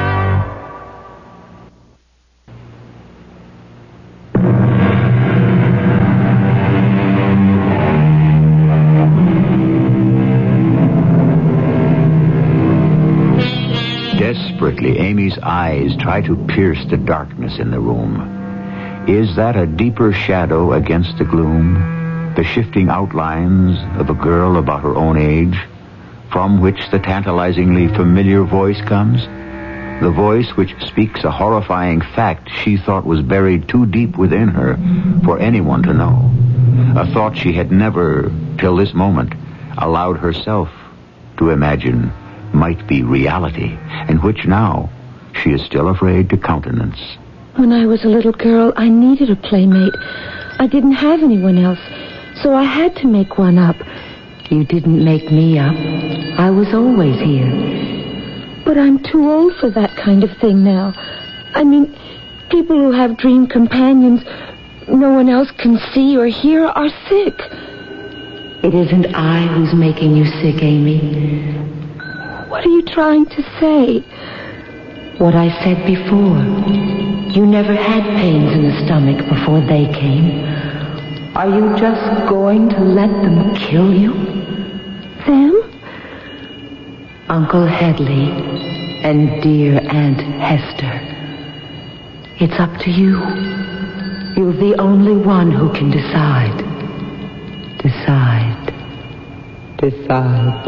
Desperately, 14.17 14.98
Amy's 14.98 15.38
eyes 15.39 15.96
try 15.98 16.22
to 16.22 16.36
pierce 16.48 16.84
the 16.89 16.98
darkness 16.98 17.60
in 17.60 17.69
the 17.69 17.80
room. 17.80 18.43
Is 19.08 19.36
that 19.36 19.58
a 19.58 19.66
deeper 19.66 20.13
shadow 20.13 20.72
against 20.72 21.18
the 21.18 21.26
gloom? 21.26 22.34
The 22.38 22.44
shifting 22.46 22.88
outlines 22.88 23.78
of 24.00 24.10
a 24.10 24.13
girl 24.13 24.56
about 24.56 24.84
her 24.84 24.96
own 24.96 25.18
age, 25.18 25.60
from 26.32 26.62
which 26.62 26.89
the 26.89 27.00
tantalizingly 27.00 27.89
familiar 27.89 28.44
voice 28.44 28.80
comes? 28.80 29.26
The 30.02 30.10
voice 30.10 30.56
which 30.56 30.74
speaks 30.88 31.26
a 31.26 31.32
horrifying 31.32 32.00
fact 32.00 32.50
she 32.50 32.78
thought 32.78 33.06
was 33.06 33.22
buried 33.22 33.68
too 33.68 33.86
deep 33.88 34.18
within 34.18 34.48
her 34.48 34.78
for 35.26 35.38
anyone 35.38 35.84
to 35.84 35.94
know. 35.94 36.32
A 36.96 37.06
thought 37.13 37.38
she 37.38 37.52
had 37.52 37.74
never, 37.74 38.32
till 38.58 38.78
this 38.78 38.94
moment, 38.94 39.34
allowed 39.78 40.18
herself 40.18 40.70
to 41.39 41.50
imagine 41.50 42.13
might 42.54 42.88
be 42.88 43.04
reality, 43.04 43.78
and 44.08 44.24
which 44.24 44.46
now 44.46 44.89
she 45.34 45.52
is 45.52 45.62
still 45.62 45.89
afraid 45.89 46.30
to 46.30 46.38
countenance. 46.38 47.18
When 47.56 47.72
I 47.72 47.86
was 47.86 48.04
a 48.04 48.08
little 48.08 48.32
girl, 48.32 48.74
I 48.76 48.89
needed 48.89 49.30
a 49.30 49.36
playmate. 49.36 49.94
I 50.60 50.66
didn't 50.66 50.94
have 50.94 51.22
anyone 51.22 51.58
else, 51.58 51.80
so 52.42 52.56
I 52.56 52.63
had 52.63 52.96
to 52.98 53.08
make 53.08 53.38
one 53.38 53.60
up. 53.60 53.76
You 54.50 54.63
didn't 54.63 55.04
make 55.04 55.32
me 55.32 55.60
up. 55.60 55.76
I 56.39 56.50
was 56.50 56.74
always 56.74 57.20
here. 57.20 58.63
But 58.66 58.80
I'm 58.80 59.04
too 59.04 59.30
old 59.30 59.56
for 59.58 59.70
that 59.70 59.96
kind 59.98 60.24
of 60.24 60.36
thing 60.38 60.63
now. 60.63 60.94
I 61.54 61.63
mean, 61.63 61.96
people 62.50 62.76
who 62.76 62.92
have 62.92 63.18
dream 63.18 63.46
companions 63.48 64.24
no 64.88 65.12
one 65.12 65.30
else 65.30 65.50
can 65.52 65.80
see 65.94 66.18
or 66.18 66.28
hear 66.28 66.66
are 66.66 66.89
sick. 67.08 67.39
It 68.63 68.74
isn't 68.74 69.13
I 69.13 69.46
who's 69.48 69.74
making 69.74 70.16
you 70.16 70.26
sick, 70.26 70.62
Amy. 70.62 71.54
What 72.50 72.66
are 72.66 72.70
you 72.70 72.84
trying 72.84 73.26
to 73.28 73.44
say? 73.60 74.00
What 75.20 75.36
I 75.36 75.50
said 75.63 75.86
before. 75.86 76.93
You 77.34 77.48
never 77.48 77.74
had 77.74 78.04
pains 78.22 78.54
in 78.54 78.62
the 78.62 78.86
stomach 78.86 79.17
before 79.28 79.60
they 79.60 79.91
came. 79.91 80.46
Are 81.36 81.50
you 81.50 81.76
just 81.76 82.30
going 82.30 82.69
to 82.69 82.80
let 82.80 83.10
them 83.10 83.56
kill 83.56 83.91
you? 83.91 84.13
Them? 85.26 85.56
Uncle 87.30 87.65
Headley 87.65 88.30
and 89.04 89.41
dear 89.41 89.80
Aunt 89.89 90.22
Hester. 90.39 90.93
It's 92.39 92.60
up 92.60 92.80
to 92.82 92.91
you. 92.91 93.17
You're 94.38 94.54
the 94.54 94.76
only 94.80 95.17
one 95.17 95.50
who 95.50 95.74
can 95.74 95.89
decide. 95.89 96.56
Decide. 97.80 98.74
Decide. 99.80 100.67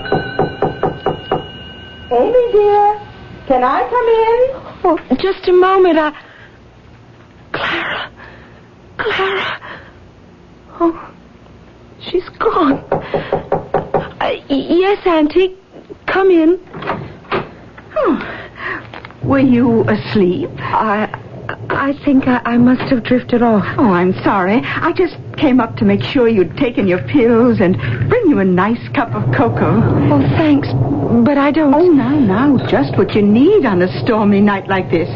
Amy, 2.11 2.51
dear, 2.53 2.99
can 3.45 3.63
I 3.63 3.87
come 3.87 4.07
in? 4.17 4.39
Oh, 4.83 5.15
just 5.19 5.47
a 5.47 5.53
moment. 5.53 5.99
I... 5.99 6.24
Clara. 9.15 9.59
Oh, 10.79 11.13
she's 12.01 12.27
gone. 12.37 12.83
Uh, 12.91 14.31
yes, 14.49 15.05
Auntie. 15.07 15.55
Come 16.05 16.31
in. 16.31 16.59
Oh, 17.95 19.19
were 19.23 19.39
you 19.39 19.83
asleep? 19.87 20.49
I... 20.59 21.21
I 21.69 21.93
think 22.03 22.27
I, 22.27 22.41
I 22.45 22.57
must 22.57 22.81
have 22.91 23.03
drifted 23.03 23.43
off. 23.43 23.63
Oh, 23.77 23.91
I'm 23.91 24.13
sorry. 24.23 24.61
I 24.63 24.91
just 24.93 25.15
came 25.37 25.59
up 25.59 25.75
to 25.77 25.85
make 25.85 26.01
sure 26.01 26.27
you'd 26.27 26.57
taken 26.57 26.87
your 26.87 27.03
pills 27.03 27.59
and 27.59 27.77
bring 28.09 28.27
you 28.27 28.39
a 28.39 28.45
nice 28.45 28.81
cup 28.89 29.13
of 29.13 29.23
cocoa. 29.35 29.81
Oh, 30.11 30.21
thanks. 30.37 30.67
But 31.23 31.37
I 31.37 31.51
don't. 31.51 31.73
Oh, 31.73 31.87
now, 31.89 32.17
now, 32.17 32.57
just 32.67 32.97
what 32.97 33.13
you 33.13 33.21
need 33.21 33.65
on 33.65 33.81
a 33.83 34.01
stormy 34.01 34.41
night 34.41 34.67
like 34.67 34.89
this. 34.89 35.09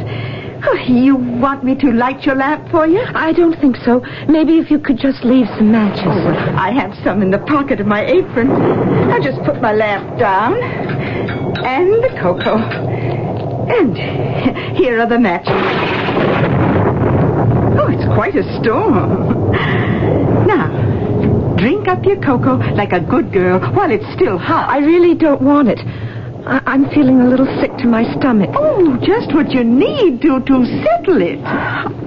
Oh, 0.62 0.76
you 0.88 1.16
want 1.16 1.64
me 1.64 1.76
to 1.76 1.92
light 1.92 2.26
your 2.26 2.36
lamp 2.36 2.70
for 2.70 2.86
you? 2.86 3.02
I 3.16 3.32
don't 3.32 3.58
think 3.62 3.78
so. 3.78 4.02
Maybe 4.28 4.58
if 4.58 4.70
you 4.70 4.78
could 4.80 4.98
just 4.98 5.24
leave 5.24 5.48
some 5.58 5.72
matches. 5.72 6.04
Oh, 6.06 6.26
well, 6.26 6.58
I 6.58 6.72
have 6.72 6.94
some 7.04 7.22
in 7.22 7.32
the 7.32 7.40
pocket 7.40 7.80
of 7.80 7.88
my 7.88 8.06
apron. 8.06 8.52
I'll 8.52 9.22
just 9.22 9.42
put 9.44 9.62
my 9.62 9.72
lamp 9.74 10.20
down. 10.20 10.62
And 11.64 12.04
the 12.04 12.10
cocoa. 12.20 12.58
And 13.70 13.98
here 14.78 15.00
are 15.00 15.08
the 15.08 15.20
matches. 15.20 15.54
Oh, 17.80 17.88
it's 17.88 18.06
quite 18.14 18.36
a 18.36 18.44
storm. 18.60 19.52
Now, 20.46 21.56
drink 21.56 21.88
up 21.88 22.04
your 22.04 22.20
cocoa 22.22 22.58
like 22.74 22.92
a 22.92 23.00
good 23.00 23.32
girl 23.32 23.60
while 23.74 23.92
it's 23.92 24.12
still 24.14 24.38
hot. 24.38 24.70
I 24.70 24.80
really 24.80 25.16
don't 25.16 25.42
want 25.42 25.70
it. 25.70 25.80
I- 26.46 26.62
I'm 26.66 26.90
feeling 26.90 27.22
a 27.22 27.28
little 27.28 27.46
sick 27.60 27.76
to 27.78 27.88
my 27.88 28.04
stomach. 28.18 28.50
Oh, 28.56 28.98
just 29.04 29.34
what 29.34 29.52
you 29.52 29.64
need 29.64 30.22
to, 30.22 30.40
to 30.40 30.66
settle 30.84 31.22
it. 31.22 31.40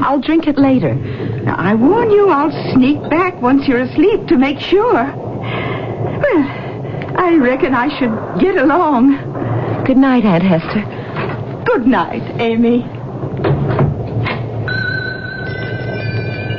I'll 0.00 0.20
drink 0.20 0.46
it 0.46 0.58
later. 0.58 0.94
Now, 0.94 1.56
I 1.58 1.74
warn 1.74 2.10
you, 2.10 2.28
I'll 2.30 2.50
sneak 2.72 3.00
back 3.10 3.40
once 3.42 3.66
you're 3.68 3.80
asleep 3.82 4.26
to 4.28 4.36
make 4.36 4.58
sure. 4.60 5.04
Well, 6.24 6.44
I 7.16 7.36
reckon 7.40 7.74
I 7.74 7.88
should 7.98 8.40
get 8.40 8.56
along. 8.56 9.16
Good 9.84 9.96
night, 9.98 10.24
Aunt 10.24 10.42
Hester. 10.42 10.84
Good 11.66 11.86
night, 11.86 12.22
Amy. 12.40 12.82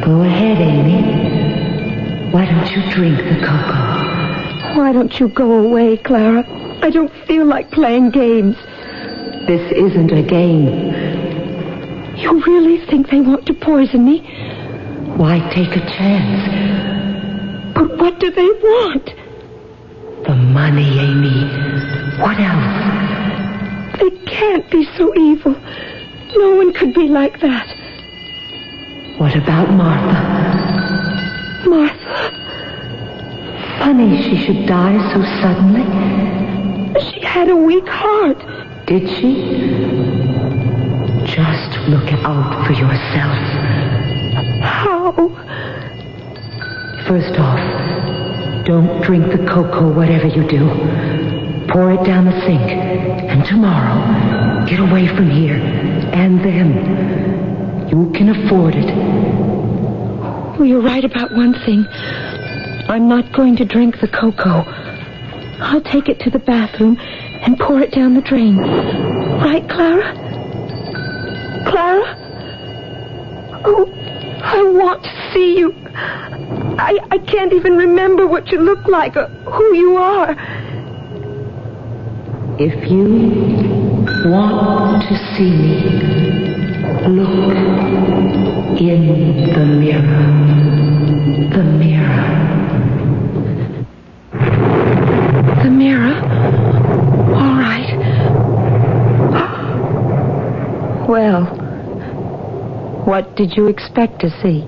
Go 0.06 0.22
ahead, 0.22 0.58
Amy. 0.60 2.32
Why 2.32 2.46
don't 2.46 2.70
you 2.76 2.92
drink 2.92 3.18
the 3.18 3.46
cocoa? 3.46 4.78
Why 4.78 4.92
don't 4.92 5.18
you 5.20 5.28
go 5.30 5.52
away, 5.66 5.98
Clara? 5.98 6.44
I 6.84 6.89
don't 6.89 7.13
feel 7.28 7.46
like 7.46 7.72
playing 7.72 8.10
games. 8.10 8.58
This 9.48 9.72
isn't 9.72 10.12
a 10.12 10.22
game. 10.22 10.67
You 12.17 12.43
really 12.43 12.86
think 12.88 13.10
they 13.10 13.22
want 13.22 13.46
to 13.46 13.54
poison 13.54 14.04
me? 14.04 14.19
Why 15.15 15.39
take 15.56 15.78
a 15.78 15.80
chance? 15.80 17.74
But 17.74 17.98
what 17.98 18.19
do 18.19 18.30
they 18.30 18.50
want? 18.50 19.06
The 20.26 20.36
money, 20.36 21.00
Amy. 21.00 21.48
What 22.19 22.38
else? 22.38 24.00
They 24.02 24.10
can't 24.26 24.69
be 24.69 24.84
so 24.98 25.15
evil. 25.15 25.56
No 26.36 26.56
one 26.56 26.74
could 26.74 26.93
be 26.93 27.08
like 27.08 27.39
that. 27.39 27.65
What 29.19 29.38
about 29.38 29.69
Martha? 29.72 30.19
Martha, 31.65 32.32
Funny 33.80 34.22
she 34.22 34.36
should 34.46 34.65
die 34.65 34.98
so 35.13 35.24
suddenly. 35.41 36.34
She 37.00 37.22
had 37.22 37.50
a 37.50 37.56
weak 37.56 37.88
heart. 37.88 38.38
Did 38.86 39.10
she? 39.10 39.34
Just 41.26 41.80
look 41.90 42.12
out 42.24 42.68
for 42.68 42.74
yourself. 42.74 43.38
How? 44.62 45.14
First 47.08 47.40
off, 47.40 48.66
don't 48.66 49.02
drink 49.04 49.32
the 49.32 49.46
cocoa, 49.48 49.92
whatever 49.92 50.28
you 50.28 50.48
do. 50.48 50.68
Pour 51.70 51.92
it 51.92 52.04
down 52.06 52.26
the 52.26 52.40
sink. 52.42 52.62
And 52.62 53.44
tomorrow, 53.46 54.66
get 54.68 54.80
away 54.80 55.08
from 55.08 55.30
here. 55.30 55.56
And 55.56 56.40
then, 56.44 57.90
You 57.90 58.12
can 58.12 58.30
afford 58.30 58.76
it. 58.76 58.86
Well, 60.58 60.66
you're 60.66 60.82
right 60.82 61.04
about 61.04 61.32
one 61.32 61.54
thing. 61.66 61.86
I'm 62.90 63.08
not 63.08 63.32
going 63.32 63.56
to 63.58 63.66
drink 63.66 64.00
the 64.02 64.08
cocoa. 64.08 64.64
I'll 65.60 65.82
take 65.82 66.10
it 66.10 66.20
to 66.22 66.30
the 66.30 66.39
bathroom 66.39 66.98
and 67.00 67.58
pour 67.60 67.80
it 67.80 67.92
down 67.92 68.13
the 68.13 68.22
drain. 68.22 68.58
Right, 68.58 69.68
Clara? 69.70 70.13
Clara? 71.70 72.20
Oh, 73.66 73.89
I 74.44 74.63
want 74.63 75.04
to 75.04 75.32
see 75.34 75.58
you. 75.58 75.74
I, 75.95 76.99
I 77.12 77.18
can't 77.20 77.54
even 77.54 77.78
remember 77.78 78.28
what 78.28 78.47
you 78.51 78.60
look 78.60 78.88
like 78.88 79.16
or 79.16 79.28
who 79.28 79.76
you 79.76 79.97
are. 79.97 80.36
If 82.60 82.89
you 82.91 83.04
want 84.30 85.04
to 85.10 85.18
see 85.36 85.51
me, 85.51 85.80
look 87.08 87.54
in 88.80 89.54
the 89.54 89.66
mirror. 89.66 90.28
The 91.54 91.64
mirror. 91.64 92.30
The 95.64 95.70
mirror? 95.70 96.16
All 97.36 97.56
right. 97.60 97.89
Well, 101.14 101.45
what 103.05 103.36
did 103.36 103.55
you 103.55 103.68
expect 103.68 104.22
to 104.22 104.32
see? 104.41 104.66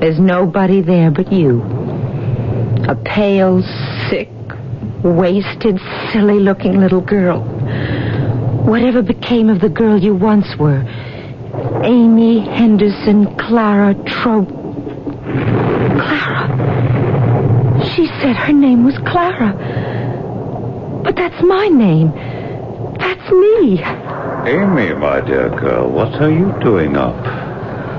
There's 0.00 0.18
nobody 0.18 0.80
there 0.80 1.10
but 1.10 1.30
you. 1.30 1.60
A 2.88 2.94
pale, 3.04 3.62
sick, 4.08 4.30
wasted, 5.04 5.78
silly 6.10 6.40
looking 6.40 6.80
little 6.80 7.02
girl. 7.02 7.42
Whatever 8.64 9.02
became 9.02 9.50
of 9.50 9.60
the 9.60 9.68
girl 9.68 9.98
you 9.98 10.14
once 10.14 10.56
were? 10.58 10.82
Amy 11.84 12.40
Henderson 12.40 13.36
Clara 13.36 13.92
Trope. 14.06 14.48
Clara. 16.08 16.48
She 17.94 18.06
said 18.22 18.34
her 18.34 18.54
name 18.54 18.82
was 18.82 18.96
Clara. 19.06 19.52
But 21.04 21.16
that's 21.16 21.42
my 21.42 21.68
name. 21.68 22.12
That's 22.98 23.30
me. 23.30 24.07
Amy, 24.48 24.94
my 24.94 25.20
dear 25.20 25.50
girl, 25.50 25.90
what 25.90 26.22
are 26.22 26.30
you 26.30 26.54
doing 26.62 26.96
up? 26.96 27.14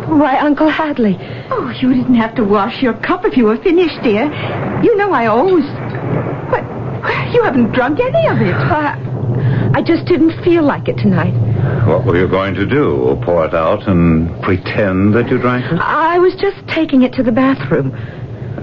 Why, 0.09 0.39
Uncle 0.39 0.67
Hadley. 0.67 1.15
Oh, 1.51 1.71
you 1.79 1.93
didn't 1.93 2.15
have 2.15 2.33
to 2.37 2.43
wash 2.43 2.81
your 2.81 2.95
cup 2.95 3.23
if 3.23 3.37
you 3.37 3.45
were 3.45 3.57
finished, 3.57 4.01
dear. 4.01 4.23
You 4.81 4.97
know 4.97 5.11
I 5.11 5.27
always. 5.27 5.63
What? 6.49 6.63
You 7.35 7.43
haven't 7.43 7.71
drunk 7.73 7.99
any 7.99 8.25
of 8.25 8.41
it. 8.41 8.55
I, 8.55 8.97
I 9.75 9.83
just 9.83 10.07
didn't 10.07 10.43
feel 10.43 10.63
like 10.63 10.87
it 10.87 10.97
tonight. 10.97 11.35
What 11.85 12.03
were 12.03 12.17
you 12.17 12.27
going 12.27 12.55
to 12.55 12.65
do? 12.65 13.15
Pour 13.23 13.45
it 13.45 13.53
out 13.53 13.87
and 13.87 14.41
pretend 14.41 15.13
that 15.13 15.29
you 15.29 15.37
drank 15.37 15.71
it? 15.71 15.77
I 15.79 16.17
was 16.17 16.33
just 16.41 16.67
taking 16.67 17.03
it 17.03 17.13
to 17.13 17.21
the 17.21 17.31
bathroom. 17.31 17.93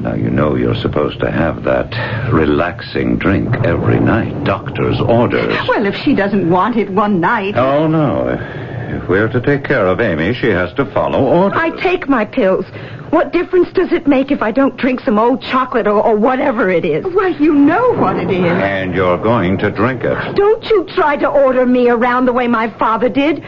Now, 0.07 0.15
you 0.15 0.31
know 0.31 0.55
you're 0.55 0.77
supposed 0.77 1.19
to 1.19 1.33
have 1.33 1.65
that 1.65 2.33
relaxing 2.33 3.17
drink 3.19 3.53
every 3.65 3.99
night. 3.99 4.45
Doctor's 4.45 5.01
orders. 5.01 5.53
Well, 5.67 5.85
if 5.85 5.97
she 5.97 6.15
doesn't 6.15 6.49
want 6.49 6.77
it 6.77 6.89
one 6.89 7.19
night. 7.19 7.57
Oh, 7.57 7.89
no. 7.89 8.29
If 8.29 9.09
we're 9.09 9.27
to 9.27 9.41
take 9.41 9.65
care 9.65 9.85
of 9.89 10.01
Amy, 10.01 10.33
she 10.33 10.47
has 10.47 10.73
to 10.75 10.85
follow 10.93 11.25
orders. 11.25 11.59
I 11.61 11.71
take 11.81 12.09
my 12.09 12.25
pills. 12.25 12.65
What 13.11 13.33
difference 13.33 13.73
does 13.73 13.91
it 13.91 14.07
make 14.07 14.31
if 14.31 14.43
I 14.43 14.53
don't 14.53 14.77
drink 14.77 15.01
some 15.01 15.19
old 15.19 15.43
chocolate 15.43 15.89
or, 15.89 16.01
or 16.01 16.15
whatever 16.15 16.71
it 16.71 16.85
is? 16.85 17.05
Well, 17.05 17.33
you 17.33 17.53
know 17.53 17.95
what 17.95 18.17
it 18.17 18.31
is. 18.31 18.45
And 18.45 18.95
you're 18.95 19.19
going 19.19 19.59
to 19.59 19.73
drink 19.73 20.05
it. 20.05 20.37
Don't 20.37 20.65
you 20.67 20.87
try 20.95 21.17
to 21.17 21.27
order 21.29 21.67
me 21.67 21.89
around 21.89 22.27
the 22.27 22.33
way 22.33 22.47
my 22.47 22.71
father 22.79 23.09
did. 23.09 23.43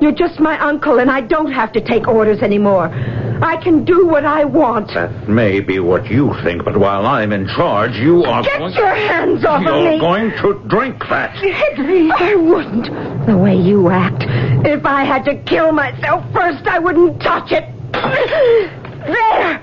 You're 0.00 0.12
just 0.12 0.38
my 0.38 0.60
uncle, 0.60 1.00
and 1.00 1.10
I 1.10 1.22
don't 1.22 1.50
have 1.50 1.72
to 1.72 1.80
take 1.80 2.06
orders 2.06 2.40
anymore. 2.40 2.88
I 3.44 3.58
can 3.58 3.84
do 3.84 4.06
what 4.06 4.24
I 4.24 4.46
want. 4.46 4.94
That 4.94 5.28
may 5.28 5.60
be 5.60 5.78
what 5.78 6.10
you 6.10 6.34
think, 6.42 6.64
but 6.64 6.78
while 6.78 7.04
I'm 7.04 7.30
in 7.30 7.46
charge, 7.46 7.94
you 7.94 8.24
are 8.24 8.42
Get 8.42 8.58
going... 8.58 8.72
your 8.72 8.94
hands 8.94 9.44
off 9.44 9.62
You're 9.62 9.74
of 9.74 9.84
me. 9.84 9.98
going 9.98 10.30
to 10.38 10.54
drink 10.66 10.98
that. 11.10 11.36
Hedley, 11.36 12.10
I 12.10 12.36
wouldn't. 12.36 13.26
The 13.26 13.36
way 13.36 13.54
you 13.54 13.90
act. 13.90 14.24
If 14.66 14.86
I 14.86 15.04
had 15.04 15.26
to 15.26 15.34
kill 15.42 15.72
myself 15.72 16.24
first, 16.32 16.66
I 16.66 16.78
wouldn't 16.78 17.20
touch 17.20 17.52
it. 17.52 17.68
There. 17.92 19.62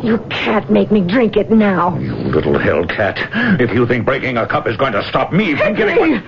You 0.00 0.18
can't 0.30 0.70
make 0.70 0.92
me 0.92 1.00
drink 1.00 1.36
it 1.36 1.50
now. 1.50 1.98
You 1.98 2.14
little 2.14 2.54
hellcat. 2.54 3.60
If 3.60 3.72
you 3.72 3.88
think 3.88 4.04
breaking 4.06 4.36
a 4.36 4.46
cup 4.46 4.68
is 4.68 4.76
going 4.76 4.92
to 4.92 5.02
stop 5.08 5.32
me 5.32 5.56
from 5.56 5.74
Hedley! 5.74 5.94
getting... 5.94 6.22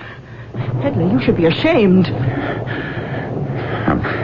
Hedley, 0.81 1.09
you 1.09 1.21
should 1.21 1.37
be 1.37 1.45
ashamed. 1.45 2.07
I'm... 3.87 4.22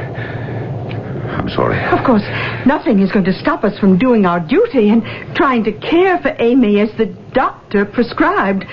I'm 1.39 1.49
sorry. 1.49 1.79
Of 1.97 2.03
course, 2.05 2.23
nothing 2.65 2.99
is 2.99 3.11
going 3.13 3.23
to 3.25 3.33
stop 3.33 3.63
us 3.63 3.79
from 3.79 3.97
doing 3.97 4.25
our 4.25 4.41
duty 4.41 4.89
and 4.89 5.01
trying 5.37 5.63
to 5.63 5.71
care 5.71 6.19
for 6.19 6.35
Amy 6.37 6.81
as 6.81 6.91
the 6.97 7.05
doctor 7.33 7.85
prescribed. 7.85 8.65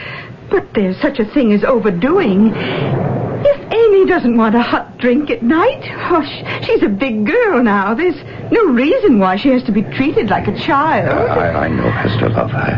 But 0.50 0.74
there's 0.74 1.00
such 1.00 1.20
a 1.20 1.24
thing 1.32 1.52
as 1.52 1.62
overdoing. 1.62 2.52
If 2.54 3.72
Amy 3.72 4.06
doesn't 4.06 4.36
want 4.36 4.56
a 4.56 4.62
hot 4.62 4.98
drink 4.98 5.30
at 5.30 5.44
night, 5.44 5.82
oh, 6.10 6.22
sh- 6.24 6.66
she's 6.66 6.82
a 6.82 6.88
big 6.88 7.26
girl 7.26 7.62
now. 7.62 7.94
There's 7.94 8.20
no 8.50 8.64
reason 8.72 9.20
why 9.20 9.36
she 9.36 9.50
has 9.50 9.62
to 9.64 9.72
be 9.72 9.82
treated 9.82 10.28
like 10.28 10.48
a 10.48 10.58
child. 10.58 11.08
I, 11.08 11.66
I 11.66 11.68
know, 11.68 11.88
Hester 11.90 12.28
Love. 12.30 12.50
I, 12.50 12.72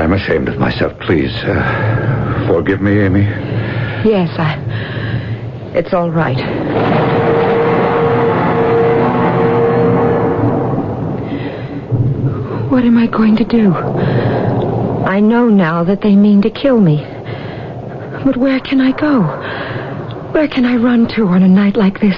I'm 0.00 0.14
ashamed 0.14 0.48
of 0.48 0.58
myself. 0.58 0.98
Please, 1.00 1.34
uh, 1.44 2.46
forgive 2.48 2.80
me, 2.80 3.00
Amy. 3.00 3.22
Yes, 4.08 4.30
I. 4.38 4.56
It's 5.74 5.92
all 5.92 6.10
right. 6.10 7.19
What 12.70 12.84
am 12.84 12.96
I 12.96 13.08
going 13.08 13.34
to 13.36 13.44
do? 13.44 13.74
I 13.74 15.18
know 15.18 15.48
now 15.48 15.82
that 15.82 16.02
they 16.02 16.14
mean 16.14 16.40
to 16.42 16.50
kill 16.50 16.80
me. 16.80 17.04
But 18.24 18.36
where 18.36 18.60
can 18.60 18.80
I 18.80 18.92
go? 18.92 19.22
Where 20.30 20.46
can 20.46 20.64
I 20.64 20.76
run 20.76 21.08
to 21.16 21.26
on 21.26 21.42
a 21.42 21.48
night 21.48 21.76
like 21.76 22.00
this, 22.00 22.14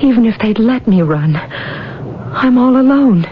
even 0.00 0.26
if 0.26 0.38
they'd 0.38 0.60
let 0.60 0.86
me 0.86 1.02
run? 1.02 1.34
I'm 1.34 2.56
all 2.56 2.76
alone. 2.76 3.24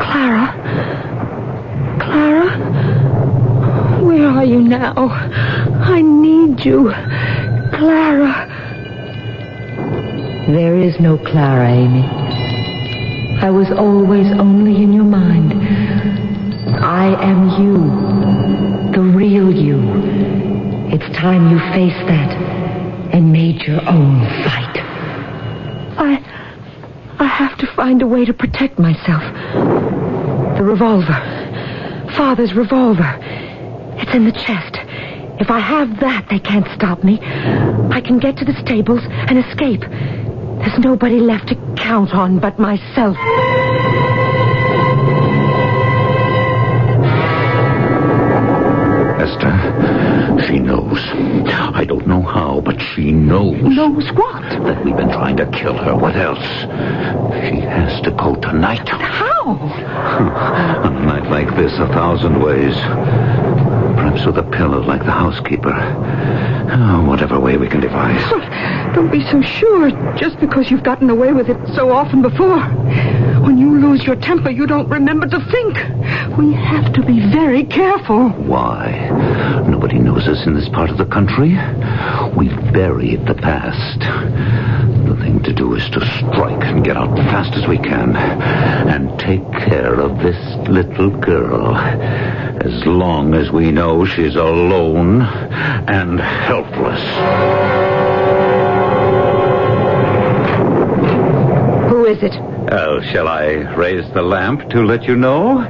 Clara? 0.00 0.54
Clara? 2.00 2.48
Where 4.04 4.28
are 4.28 4.44
you 4.44 4.60
now? 4.60 5.08
I 5.82 6.00
need 6.00 6.64
you. 6.64 6.92
Clara. 7.74 8.46
There 10.46 10.76
is 10.76 11.00
no 11.00 11.18
Clara, 11.18 11.68
Amy. 11.68 12.25
I 13.38 13.50
was 13.50 13.70
always 13.70 14.26
only 14.38 14.82
in 14.82 14.92
your 14.92 15.04
mind. 15.04 15.52
I 16.82 17.14
am 17.22 17.48
you. 17.62 18.92
The 18.92 19.00
real 19.00 19.52
you. 19.52 19.78
It's 20.92 21.04
time 21.16 21.50
you 21.50 21.58
faced 21.72 22.06
that 22.06 22.32
and 23.12 23.32
made 23.32 23.62
your 23.62 23.80
own 23.88 24.20
fight. 24.42 24.76
I. 25.98 26.22
I 27.18 27.24
have 27.24 27.56
to 27.58 27.66
find 27.74 28.02
a 28.02 28.06
way 28.06 28.24
to 28.24 28.34
protect 28.34 28.78
myself. 28.78 29.22
The 30.56 30.62
revolver. 30.62 32.12
Father's 32.16 32.54
revolver. 32.54 33.18
It's 33.98 34.14
in 34.14 34.24
the 34.24 34.32
chest. 34.32 34.76
If 35.38 35.50
I 35.50 35.60
have 35.60 36.00
that, 36.00 36.26
they 36.30 36.38
can't 36.38 36.66
stop 36.74 37.04
me. 37.04 37.18
I 37.20 38.00
can 38.00 38.18
get 38.18 38.36
to 38.38 38.44
the 38.44 38.54
stables 38.64 39.02
and 39.04 39.38
escape. 39.38 39.82
There's 40.66 40.80
nobody 40.80 41.20
left 41.20 41.46
to 41.50 41.54
count 41.76 42.12
on 42.12 42.40
but 42.40 42.58
myself. 42.58 43.16
Hester, 49.16 50.42
she 50.44 50.58
knows. 50.58 50.98
I 51.72 51.84
don't 51.84 52.08
know 52.08 52.20
how, 52.20 52.60
but 52.62 52.80
she 52.80 53.12
knows. 53.12 53.62
Knows 53.62 54.10
what? 54.14 54.42
That 54.42 54.84
we've 54.84 54.96
been 54.96 55.10
trying 55.10 55.36
to 55.36 55.46
kill 55.52 55.78
her. 55.78 55.94
What 55.94 56.16
else? 56.16 56.44
She 57.48 57.60
has 57.60 58.00
to 58.02 58.10
go 58.10 58.34
tonight. 58.34 58.88
How? 58.88 59.50
On 60.82 60.96
a 60.96 61.00
night 61.06 61.30
like 61.30 61.54
this, 61.54 61.74
a 61.74 61.86
thousand 61.86 62.42
ways. 62.42 62.74
Perhaps 64.06 64.24
with 64.24 64.38
a 64.38 64.44
pillow 64.44 64.80
like 64.82 65.04
the 65.04 65.10
housekeeper. 65.10 65.72
Oh, 65.72 67.04
whatever 67.08 67.40
way 67.40 67.56
we 67.56 67.66
can 67.66 67.80
devise. 67.80 68.22
Don't 68.94 69.10
be 69.10 69.20
so 69.32 69.42
sure 69.42 69.90
just 70.16 70.38
because 70.38 70.70
you've 70.70 70.84
gotten 70.84 71.10
away 71.10 71.32
with 71.32 71.48
it 71.48 71.56
so 71.74 71.90
often 71.90 72.22
before. 72.22 72.60
When 73.42 73.58
you 73.58 73.80
lose 73.80 74.04
your 74.04 74.14
temper, 74.14 74.50
you 74.50 74.64
don't 74.68 74.88
remember 74.88 75.26
to 75.26 75.40
think. 75.50 76.38
We 76.38 76.52
have 76.52 76.92
to 76.92 77.02
be 77.02 77.18
very 77.32 77.64
careful. 77.64 78.28
Why? 78.28 79.10
Nobody 79.66 79.98
knows 79.98 80.28
us 80.28 80.46
in 80.46 80.54
this 80.54 80.68
part 80.68 80.90
of 80.90 80.98
the 80.98 81.06
country. 81.06 81.58
We've 82.36 82.72
buried 82.72 83.26
the 83.26 83.34
past. 83.34 83.98
The 85.08 85.16
thing 85.16 85.42
to 85.42 85.52
do 85.52 85.74
is 85.74 85.90
to 85.90 86.06
strike 86.18 86.64
and 86.64 86.84
get 86.84 86.96
out 86.96 87.16
fast 87.16 87.54
as 87.54 87.66
we 87.66 87.78
can. 87.78 88.14
And 88.14 89.18
take 89.18 89.50
care 89.52 89.94
of 89.94 90.20
this 90.20 90.68
little 90.68 91.10
girl. 91.10 91.74
As 92.66 92.84
long 92.84 93.34
as 93.34 93.52
we 93.52 93.70
know 93.70 94.04
she's 94.04 94.34
alone 94.34 95.22
and 95.22 96.18
helpless. 96.18 97.00
Who 101.90 102.06
is 102.06 102.20
it? 102.24 102.32
Oh, 102.72 103.00
shall 103.12 103.28
I 103.28 103.50
raise 103.76 104.10
the 104.14 104.22
lamp 104.22 104.68
to 104.70 104.82
let 104.84 105.04
you 105.04 105.14
know? 105.14 105.60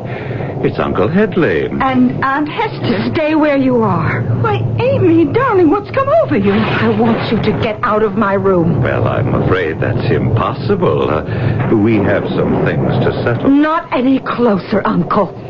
It's 0.64 0.78
Uncle 0.78 1.06
Headley. 1.08 1.66
And 1.66 2.24
Aunt 2.24 2.48
Hester. 2.48 3.12
Stay 3.14 3.34
where 3.34 3.58
you 3.58 3.82
are. 3.82 4.22
Why, 4.40 4.54
Amy, 4.80 5.26
darling, 5.26 5.68
what's 5.68 5.90
come 5.90 6.08
over 6.22 6.38
you? 6.38 6.52
I 6.52 6.88
want 6.98 7.30
you 7.30 7.42
to 7.42 7.60
get 7.62 7.78
out 7.82 8.02
of 8.04 8.16
my 8.16 8.32
room. 8.32 8.82
Well, 8.82 9.06
I'm 9.06 9.34
afraid 9.34 9.80
that's 9.80 10.10
impossible. 10.10 11.10
Uh, 11.10 11.76
we 11.76 11.96
have 11.96 12.26
some 12.30 12.64
things 12.64 12.88
to 13.04 13.12
settle. 13.22 13.50
Not 13.50 13.92
any 13.92 14.18
closer, 14.18 14.80
Uncle. 14.86 15.42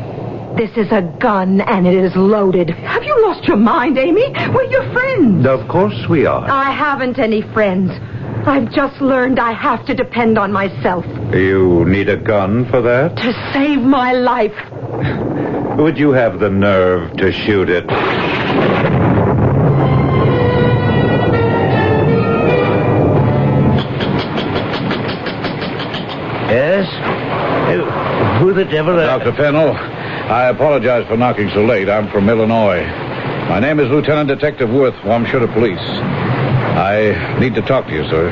This 0.57 0.71
is 0.75 0.91
a 0.91 1.01
gun, 1.19 1.61
and 1.61 1.85
it 1.85 1.93
is 1.93 2.15
loaded. 2.15 2.69
Have 2.71 3.03
you 3.03 3.15
lost 3.27 3.47
your 3.47 3.57
mind, 3.57 3.97
Amy? 3.97 4.27
We're 4.53 4.63
your 4.63 4.91
friends. 4.91 5.45
Of 5.45 5.67
course 5.67 6.07
we 6.09 6.25
are. 6.25 6.49
I 6.49 6.71
haven't 6.71 7.19
any 7.19 7.43
friends. 7.53 7.91
I've 8.47 8.71
just 8.71 8.99
learned 9.01 9.39
I 9.39 9.51
have 9.53 9.85
to 9.87 9.93
depend 9.93 10.37
on 10.37 10.51
myself 10.53 11.05
You 11.33 11.83
need 11.85 12.07
a 12.09 12.15
gun 12.17 12.65
for 12.69 12.81
that? 12.81 13.15
to 13.17 13.51
save 13.53 13.81
my 13.81 14.13
life. 14.13 14.55
Would 15.77 15.97
you 15.97 16.11
have 16.11 16.39
the 16.39 16.49
nerve 16.49 17.15
to 17.17 17.31
shoot 17.31 17.69
it? 17.69 17.85
Yes? 26.49 26.87
Who, 27.69 27.83
who 28.39 28.53
the 28.53 28.65
devil... 28.65 28.97
are- 28.99 29.19
Dr. 29.19 29.33
Fennel, 29.33 29.73
I 30.29 30.49
apologize 30.49 31.07
for 31.07 31.15
knocking 31.17 31.49
so 31.51 31.63
late. 31.63 31.89
I'm 31.89 32.09
from 32.09 32.29
Illinois. 32.29 32.83
My 33.49 33.59
name 33.59 33.79
is 33.79 33.89
Lieutenant 33.89 34.27
Detective 34.27 34.69
Worth, 34.69 34.93
Wamshutter 34.95 35.51
Police. 35.53 35.79
I 35.79 37.37
need 37.39 37.55
to 37.55 37.61
talk 37.61 37.85
to 37.87 37.93
you, 37.93 38.03
sir. 38.09 38.27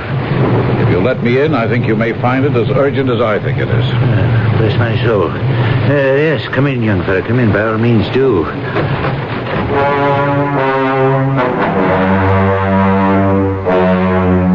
If 0.84 0.90
you'll 0.90 1.02
let 1.04 1.24
me 1.24 1.40
in, 1.40 1.54
I 1.54 1.68
think 1.70 1.88
you 1.88 1.96
may 1.96 2.12
find 2.22 2.44
it 2.46 2.54
as 2.56 2.70
urgent 2.70 3.10
as 3.10 3.22
I 3.22 3.40
think 3.42 3.58
it 3.60 3.70
is. 3.70 3.86
Uh, 3.86 4.56
bless 4.58 4.78
my 4.78 5.02
soul. 5.06 5.30
Uh, 5.32 5.88
yes, 5.90 6.46
come 6.50 6.68
in, 6.68 6.84
young 6.84 7.02
fella. 7.06 7.22
Come 7.26 7.40
in, 7.40 7.52
by 7.54 7.62
all 7.66 7.78
means, 7.78 8.08
do. 8.10 8.46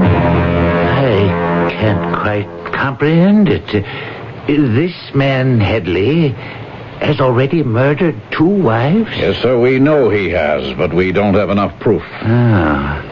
I 0.03 1.70
can't 1.72 2.14
quite 2.22 2.72
comprehend 2.74 3.49
it. 3.49 3.74
Uh, 3.74 3.82
This 4.47 4.95
man, 5.14 5.61
Headley, 5.61 6.34
has 7.01 7.20
already 7.20 7.62
murdered 7.62 8.20
two 8.30 8.44
wives? 8.44 9.11
Yes, 9.16 9.40
sir, 9.42 9.59
we 9.59 9.78
know 9.78 10.11
he 10.11 10.28
has, 10.30 10.72
but 10.76 10.92
we 10.92 11.12
don't 11.12 11.34
have 11.34 11.51
enough 11.51 11.78
proof. 11.80 12.03
Ah. 12.22 13.03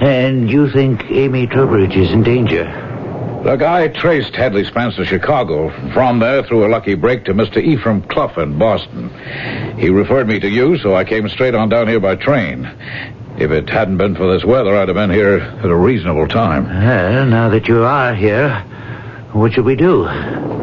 And 0.00 0.50
you 0.50 0.70
think 0.70 1.04
Amy 1.10 1.46
Trowbridge 1.46 1.96
is 1.96 2.12
in 2.12 2.22
danger? 2.22 2.64
The 3.44 3.56
guy 3.56 3.88
traced 3.88 4.36
Hadley 4.36 4.64
Spence 4.64 4.94
to 4.96 5.04
Chicago. 5.04 5.70
From 5.92 6.20
there, 6.20 6.44
through 6.44 6.64
a 6.64 6.68
lucky 6.70 6.94
break, 6.94 7.24
to 7.24 7.34
Mr. 7.34 7.56
Ephraim 7.56 8.02
Clough 8.02 8.40
in 8.40 8.56
Boston. 8.56 9.10
He 9.76 9.90
referred 9.90 10.28
me 10.28 10.38
to 10.38 10.48
you, 10.48 10.78
so 10.78 10.94
I 10.94 11.02
came 11.02 11.28
straight 11.28 11.56
on 11.56 11.68
down 11.68 11.88
here 11.88 11.98
by 11.98 12.14
train. 12.14 12.70
If 13.38 13.50
it 13.50 13.68
hadn't 13.68 13.96
been 13.96 14.14
for 14.14 14.32
this 14.32 14.44
weather, 14.44 14.76
I'd 14.76 14.86
have 14.86 14.94
been 14.94 15.10
here 15.10 15.38
at 15.40 15.64
a 15.64 15.74
reasonable 15.74 16.28
time. 16.28 16.66
Well, 16.66 17.26
now 17.26 17.48
that 17.48 17.66
you 17.66 17.82
are 17.82 18.14
here, 18.14 18.60
what 19.32 19.54
should 19.54 19.64
we 19.64 19.74
do? 19.74 20.61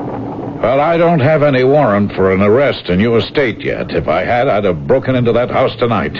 Well, 0.61 0.81
I 0.81 0.97
don't 0.97 1.21
have 1.21 1.41
any 1.41 1.63
warrant 1.63 2.11
for 2.13 2.33
an 2.33 2.41
arrest 2.41 2.89
in 2.89 2.99
your 2.99 3.19
estate 3.19 3.61
yet. 3.61 3.91
If 3.91 4.09
I 4.09 4.25
had, 4.25 4.49
I'd 4.49 4.65
have 4.65 4.85
broken 4.85 5.15
into 5.15 5.31
that 5.31 5.49
house 5.49 5.73
tonight. 5.77 6.17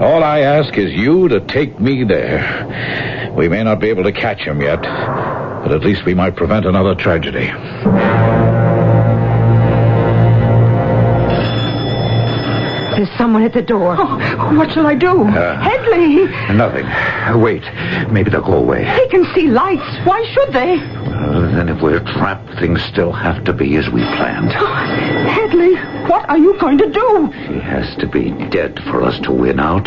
All 0.00 0.22
I 0.22 0.40
ask 0.40 0.78
is 0.78 0.92
you 0.92 1.28
to 1.28 1.40
take 1.40 1.80
me 1.80 2.04
there. 2.04 3.32
We 3.36 3.48
may 3.48 3.64
not 3.64 3.80
be 3.80 3.88
able 3.88 4.04
to 4.04 4.12
catch 4.12 4.38
him 4.40 4.62
yet, 4.62 4.80
but 4.82 5.72
at 5.72 5.82
least 5.82 6.04
we 6.04 6.14
might 6.14 6.36
prevent 6.36 6.64
another 6.64 6.94
tragedy. 6.94 7.50
There's 12.96 13.16
someone 13.16 13.42
at 13.44 13.54
the 13.54 13.62
door. 13.62 13.96
Oh, 13.98 14.56
what 14.58 14.70
shall 14.72 14.86
I 14.86 14.94
do? 14.94 15.22
Uh, 15.22 15.58
Headley! 15.60 16.26
Nothing. 16.54 16.86
Wait. 17.40 17.62
Maybe 18.12 18.30
they'll 18.30 18.42
go 18.42 18.54
away. 18.54 18.84
They 18.84 19.08
can 19.08 19.24
see 19.34 19.48
lights. 19.48 20.06
Why 20.06 20.22
should 20.34 20.52
they? 20.52 20.99
Then 21.20 21.68
if 21.68 21.82
we're 21.82 22.00
trapped, 22.00 22.58
things 22.58 22.82
still 22.84 23.12
have 23.12 23.44
to 23.44 23.52
be 23.52 23.76
as 23.76 23.88
we 23.90 24.00
planned. 24.00 24.52
Oh, 24.54 24.66
Headley, 25.28 25.74
what 26.08 26.28
are 26.28 26.38
you 26.38 26.58
going 26.58 26.78
to 26.78 26.90
do? 26.90 27.32
She 27.46 27.58
has 27.60 27.94
to 27.96 28.06
be 28.06 28.30
dead 28.48 28.82
for 28.84 29.02
us 29.02 29.18
to 29.20 29.32
win 29.32 29.60
out. 29.60 29.86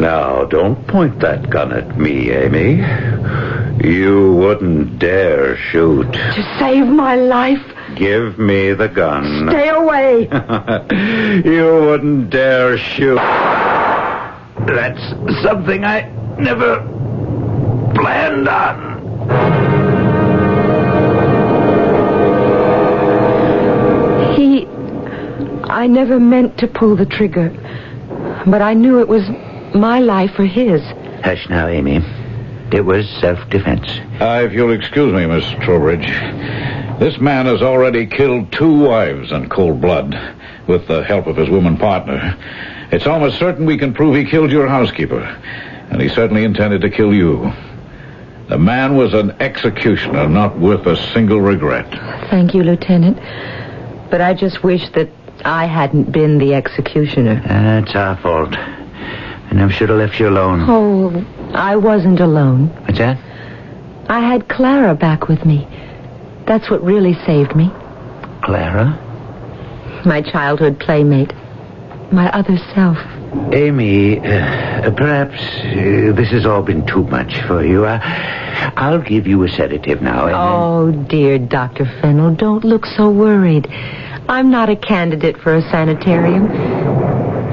Now, 0.00 0.46
don't 0.46 0.86
point 0.86 1.20
that 1.20 1.50
gun 1.50 1.72
at 1.72 1.98
me, 1.98 2.30
Amy. 2.30 2.76
You 3.86 4.34
wouldn't 4.34 4.98
dare 4.98 5.56
shoot. 5.56 6.10
To 6.12 6.56
save 6.58 6.86
my 6.86 7.16
life. 7.16 7.62
Give 7.96 8.38
me 8.38 8.72
the 8.72 8.88
gun. 8.88 9.48
Stay 9.50 9.68
away. 9.68 10.22
you 11.44 11.64
wouldn't 11.86 12.30
dare 12.30 12.78
shoot. 12.78 13.16
That's 14.66 15.02
something 15.42 15.84
I 15.84 16.08
never 16.38 16.80
planned 17.94 18.48
on. 18.48 18.89
I 25.80 25.86
never 25.86 26.20
meant 26.20 26.58
to 26.58 26.66
pull 26.66 26.94
the 26.94 27.06
trigger. 27.06 27.48
But 28.46 28.60
I 28.60 28.74
knew 28.74 29.00
it 29.00 29.08
was 29.08 29.26
my 29.74 29.98
life 29.98 30.38
or 30.38 30.44
his. 30.44 30.82
Hush 31.24 31.48
now, 31.48 31.68
Amy. 31.68 32.04
It 32.70 32.84
was 32.84 33.08
self-defense. 33.22 33.88
Uh, 34.20 34.42
if 34.44 34.52
you'll 34.52 34.74
excuse 34.74 35.10
me, 35.14 35.24
Miss 35.24 35.50
Trowbridge. 35.64 36.06
This 37.00 37.18
man 37.18 37.46
has 37.46 37.62
already 37.62 38.06
killed 38.06 38.52
two 38.52 38.78
wives 38.78 39.32
in 39.32 39.48
cold 39.48 39.80
blood 39.80 40.14
with 40.66 40.86
the 40.86 41.02
help 41.02 41.26
of 41.26 41.38
his 41.38 41.48
woman 41.48 41.78
partner. 41.78 42.36
It's 42.92 43.06
almost 43.06 43.38
certain 43.38 43.64
we 43.64 43.78
can 43.78 43.94
prove 43.94 44.16
he 44.16 44.26
killed 44.26 44.52
your 44.52 44.68
housekeeper, 44.68 45.22
and 45.22 45.98
he 45.98 46.10
certainly 46.10 46.44
intended 46.44 46.82
to 46.82 46.90
kill 46.90 47.14
you. 47.14 47.54
The 48.50 48.58
man 48.58 48.96
was 48.96 49.14
an 49.14 49.30
executioner, 49.40 50.28
not 50.28 50.58
worth 50.58 50.84
a 50.84 50.96
single 51.14 51.40
regret. 51.40 51.88
Thank 52.28 52.52
you, 52.52 52.64
Lieutenant. 52.64 53.16
But 54.10 54.20
I 54.20 54.34
just 54.34 54.62
wish 54.62 54.90
that 54.90 55.08
I 55.44 55.66
hadn't 55.66 56.12
been 56.12 56.38
the 56.38 56.54
executioner. 56.54 57.40
That's 57.46 57.94
our 57.94 58.16
fault. 58.20 58.54
I 58.54 59.50
never 59.52 59.72
should 59.72 59.88
have 59.88 59.98
left 59.98 60.20
you 60.20 60.28
alone. 60.28 60.64
Oh, 60.68 61.52
I 61.54 61.76
wasn't 61.76 62.20
alone. 62.20 62.68
What's 62.86 62.98
that? 62.98 63.18
I 64.08 64.20
had 64.20 64.48
Clara 64.48 64.94
back 64.94 65.28
with 65.28 65.44
me. 65.44 65.66
That's 66.46 66.70
what 66.70 66.82
really 66.82 67.14
saved 67.26 67.54
me. 67.54 67.70
Clara? 68.42 68.98
My 70.04 70.22
childhood 70.22 70.80
playmate. 70.80 71.32
My 72.12 72.30
other 72.32 72.56
self. 72.74 72.98
Amy, 73.52 74.18
uh, 74.18 74.90
perhaps 74.90 75.40
uh, 75.40 76.12
this 76.16 76.30
has 76.30 76.44
all 76.46 76.62
been 76.62 76.84
too 76.86 77.04
much 77.04 77.40
for 77.42 77.64
you. 77.64 77.86
I, 77.86 78.72
I'll 78.76 79.00
give 79.00 79.26
you 79.26 79.42
a 79.44 79.48
sedative 79.48 80.02
now. 80.02 80.28
Oh, 80.28 80.90
dear 80.90 81.38
Dr. 81.38 81.84
Fennel, 82.00 82.34
don't 82.34 82.64
look 82.64 82.86
so 82.86 83.08
worried. 83.10 83.68
I'm 84.28 84.50
not 84.50 84.68
a 84.68 84.76
candidate 84.76 85.38
for 85.38 85.54
a 85.54 85.62
sanitarium. 85.62 86.44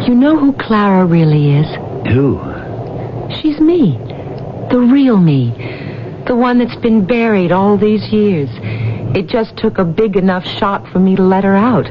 You 0.03 0.15
know 0.15 0.37
who 0.37 0.53
Clara 0.53 1.05
really 1.05 1.53
is? 1.55 1.67
Who? 2.13 2.39
She's 3.35 3.59
me. 3.59 3.97
The 4.71 4.79
real 4.79 5.17
me. 5.17 5.51
The 6.27 6.35
one 6.35 6.57
that's 6.57 6.75
been 6.77 7.05
buried 7.05 7.51
all 7.51 7.77
these 7.77 8.03
years. 8.11 8.49
It 9.15 9.27
just 9.27 9.57
took 9.57 9.77
a 9.77 9.85
big 9.85 10.17
enough 10.17 10.45
shot 10.45 10.87
for 10.91 10.99
me 10.99 11.15
to 11.15 11.23
let 11.23 11.43
her 11.43 11.55
out. 11.55 11.85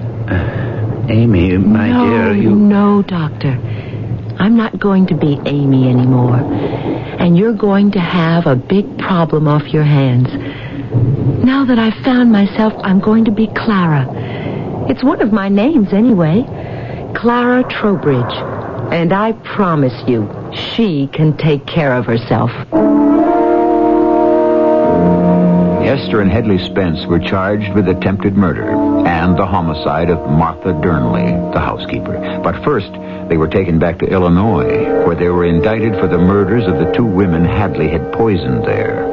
Amy, 1.08 1.56
my 1.56 1.88
no, 1.88 2.06
dear, 2.06 2.34
you. 2.34 2.54
No, 2.54 3.02
Doctor. 3.02 3.58
I'm 4.38 4.56
not 4.56 4.78
going 4.78 5.06
to 5.06 5.14
be 5.14 5.40
Amy 5.46 5.88
anymore. 5.88 6.36
And 6.36 7.38
you're 7.38 7.54
going 7.54 7.92
to 7.92 8.00
have 8.00 8.46
a 8.46 8.56
big 8.56 8.98
problem 8.98 9.48
off 9.48 9.72
your 9.72 9.84
hands. 9.84 10.28
Now 11.44 11.64
that 11.64 11.78
I've 11.78 12.04
found 12.04 12.30
myself, 12.32 12.72
I'm 12.82 13.00
going 13.00 13.24
to 13.26 13.30
be 13.30 13.46
Clara. 13.46 14.06
It's 14.90 15.02
one 15.02 15.22
of 15.22 15.32
my 15.32 15.48
names 15.48 15.92
anyway. 15.92 16.44
Clara 17.14 17.64
Trowbridge. 17.64 18.34
And 18.92 19.12
I 19.12 19.32
promise 19.32 19.94
you, 20.06 20.30
she 20.74 21.08
can 21.08 21.36
take 21.36 21.66
care 21.66 21.94
of 21.94 22.04
herself. 22.06 22.50
Hester 25.82 26.20
and 26.20 26.30
Headley 26.30 26.58
Spence 26.58 27.06
were 27.06 27.18
charged 27.18 27.72
with 27.74 27.88
attempted 27.88 28.36
murder 28.36 28.85
and 29.26 29.36
the 29.36 29.44
homicide 29.44 30.08
of 30.08 30.30
Martha 30.30 30.72
Durnley, 30.72 31.52
the 31.52 31.58
housekeeper. 31.58 32.40
But 32.44 32.62
first, 32.62 32.92
they 33.28 33.36
were 33.36 33.48
taken 33.48 33.80
back 33.80 33.98
to 33.98 34.06
Illinois, 34.06 35.04
where 35.04 35.16
they 35.16 35.30
were 35.30 35.44
indicted 35.44 35.94
for 35.94 36.06
the 36.06 36.16
murders 36.16 36.64
of 36.64 36.78
the 36.78 36.92
two 36.92 37.04
women 37.04 37.44
Hadley 37.44 37.88
had 37.88 38.12
poisoned 38.12 38.64
there. 38.64 39.04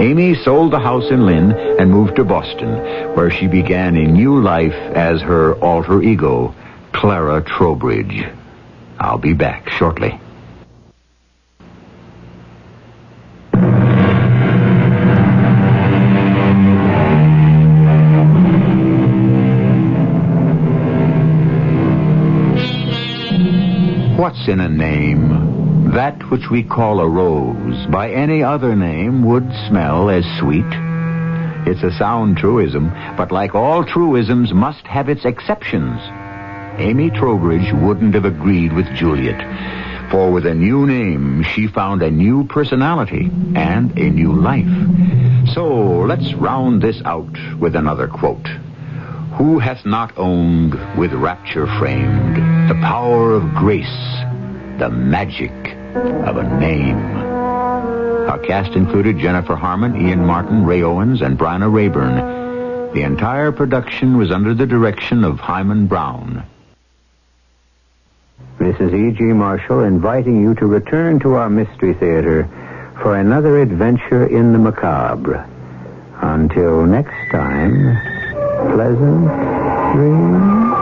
Amy 0.00 0.34
sold 0.34 0.72
the 0.72 0.80
house 0.80 1.08
in 1.12 1.26
Lynn 1.26 1.52
and 1.52 1.92
moved 1.92 2.16
to 2.16 2.24
Boston, 2.24 2.74
where 3.14 3.30
she 3.30 3.46
began 3.46 3.96
a 3.96 4.04
new 4.04 4.42
life 4.42 4.74
as 4.96 5.20
her 5.20 5.54
alter 5.60 6.02
ego, 6.02 6.52
Clara 6.92 7.40
Trowbridge. 7.40 8.26
I'll 8.98 9.18
be 9.18 9.32
back 9.32 9.70
shortly. 9.70 10.18
What's 24.32 24.48
in 24.48 24.60
a 24.60 24.68
name? 24.68 25.92
That 25.92 26.30
which 26.30 26.48
we 26.50 26.62
call 26.62 27.00
a 27.00 27.06
rose, 27.06 27.86
by 27.88 28.10
any 28.10 28.42
other 28.42 28.74
name, 28.74 29.26
would 29.26 29.46
smell 29.68 30.08
as 30.08 30.24
sweet. 30.38 30.64
It's 31.66 31.82
a 31.82 31.92
sound 31.98 32.38
truism, 32.38 32.88
but 33.18 33.30
like 33.30 33.54
all 33.54 33.84
truisms, 33.84 34.54
must 34.54 34.86
have 34.86 35.10
its 35.10 35.26
exceptions. 35.26 36.00
Amy 36.80 37.10
Trowbridge 37.10 37.74
wouldn't 37.74 38.14
have 38.14 38.24
agreed 38.24 38.72
with 38.72 38.86
Juliet, 38.94 40.10
for 40.10 40.32
with 40.32 40.46
a 40.46 40.54
new 40.54 40.86
name, 40.86 41.42
she 41.42 41.66
found 41.66 42.02
a 42.02 42.10
new 42.10 42.44
personality 42.44 43.30
and 43.54 43.90
a 43.98 44.08
new 44.08 44.32
life. 44.32 45.52
So 45.52 46.06
let's 46.06 46.32
round 46.32 46.80
this 46.80 47.02
out 47.04 47.36
with 47.60 47.76
another 47.76 48.08
quote. 48.08 48.48
Who 49.36 49.58
hath 49.58 49.84
not 49.84 50.16
owned, 50.16 50.72
with 50.98 51.12
rapture 51.12 51.66
framed, 51.78 52.70
the 52.70 52.80
power 52.80 53.34
of 53.34 53.54
grace, 53.54 54.11
the 54.82 54.90
magic 54.90 55.52
of 56.26 56.36
a 56.36 56.58
name? 56.58 56.96
Our 56.96 58.38
cast 58.40 58.72
included 58.72 59.16
Jennifer 59.16 59.54
Harmon, 59.54 60.08
Ian 60.08 60.26
Martin, 60.26 60.66
Ray 60.66 60.82
Owens, 60.82 61.22
and 61.22 61.38
Bryna 61.38 61.72
Raeburn. 61.72 62.92
The 62.92 63.02
entire 63.02 63.52
production 63.52 64.16
was 64.16 64.32
under 64.32 64.54
the 64.54 64.66
direction 64.66 65.22
of 65.22 65.38
Himan 65.38 65.86
Brown. 65.86 66.44
Is 68.58 68.92
E.G. 68.92 69.22
Marshall 69.22 69.84
inviting 69.84 70.40
you 70.40 70.56
to 70.56 70.66
return 70.66 71.20
to 71.20 71.34
our 71.34 71.48
Mystery 71.48 71.94
Theater 71.94 72.48
for 73.02 73.16
another 73.16 73.62
adventure 73.62 74.26
in 74.26 74.52
the 74.52 74.58
macabre. 74.58 75.48
Until 76.20 76.86
next 76.86 77.30
time, 77.30 77.96
pleasant 78.72 79.28
dreams. 79.94 80.81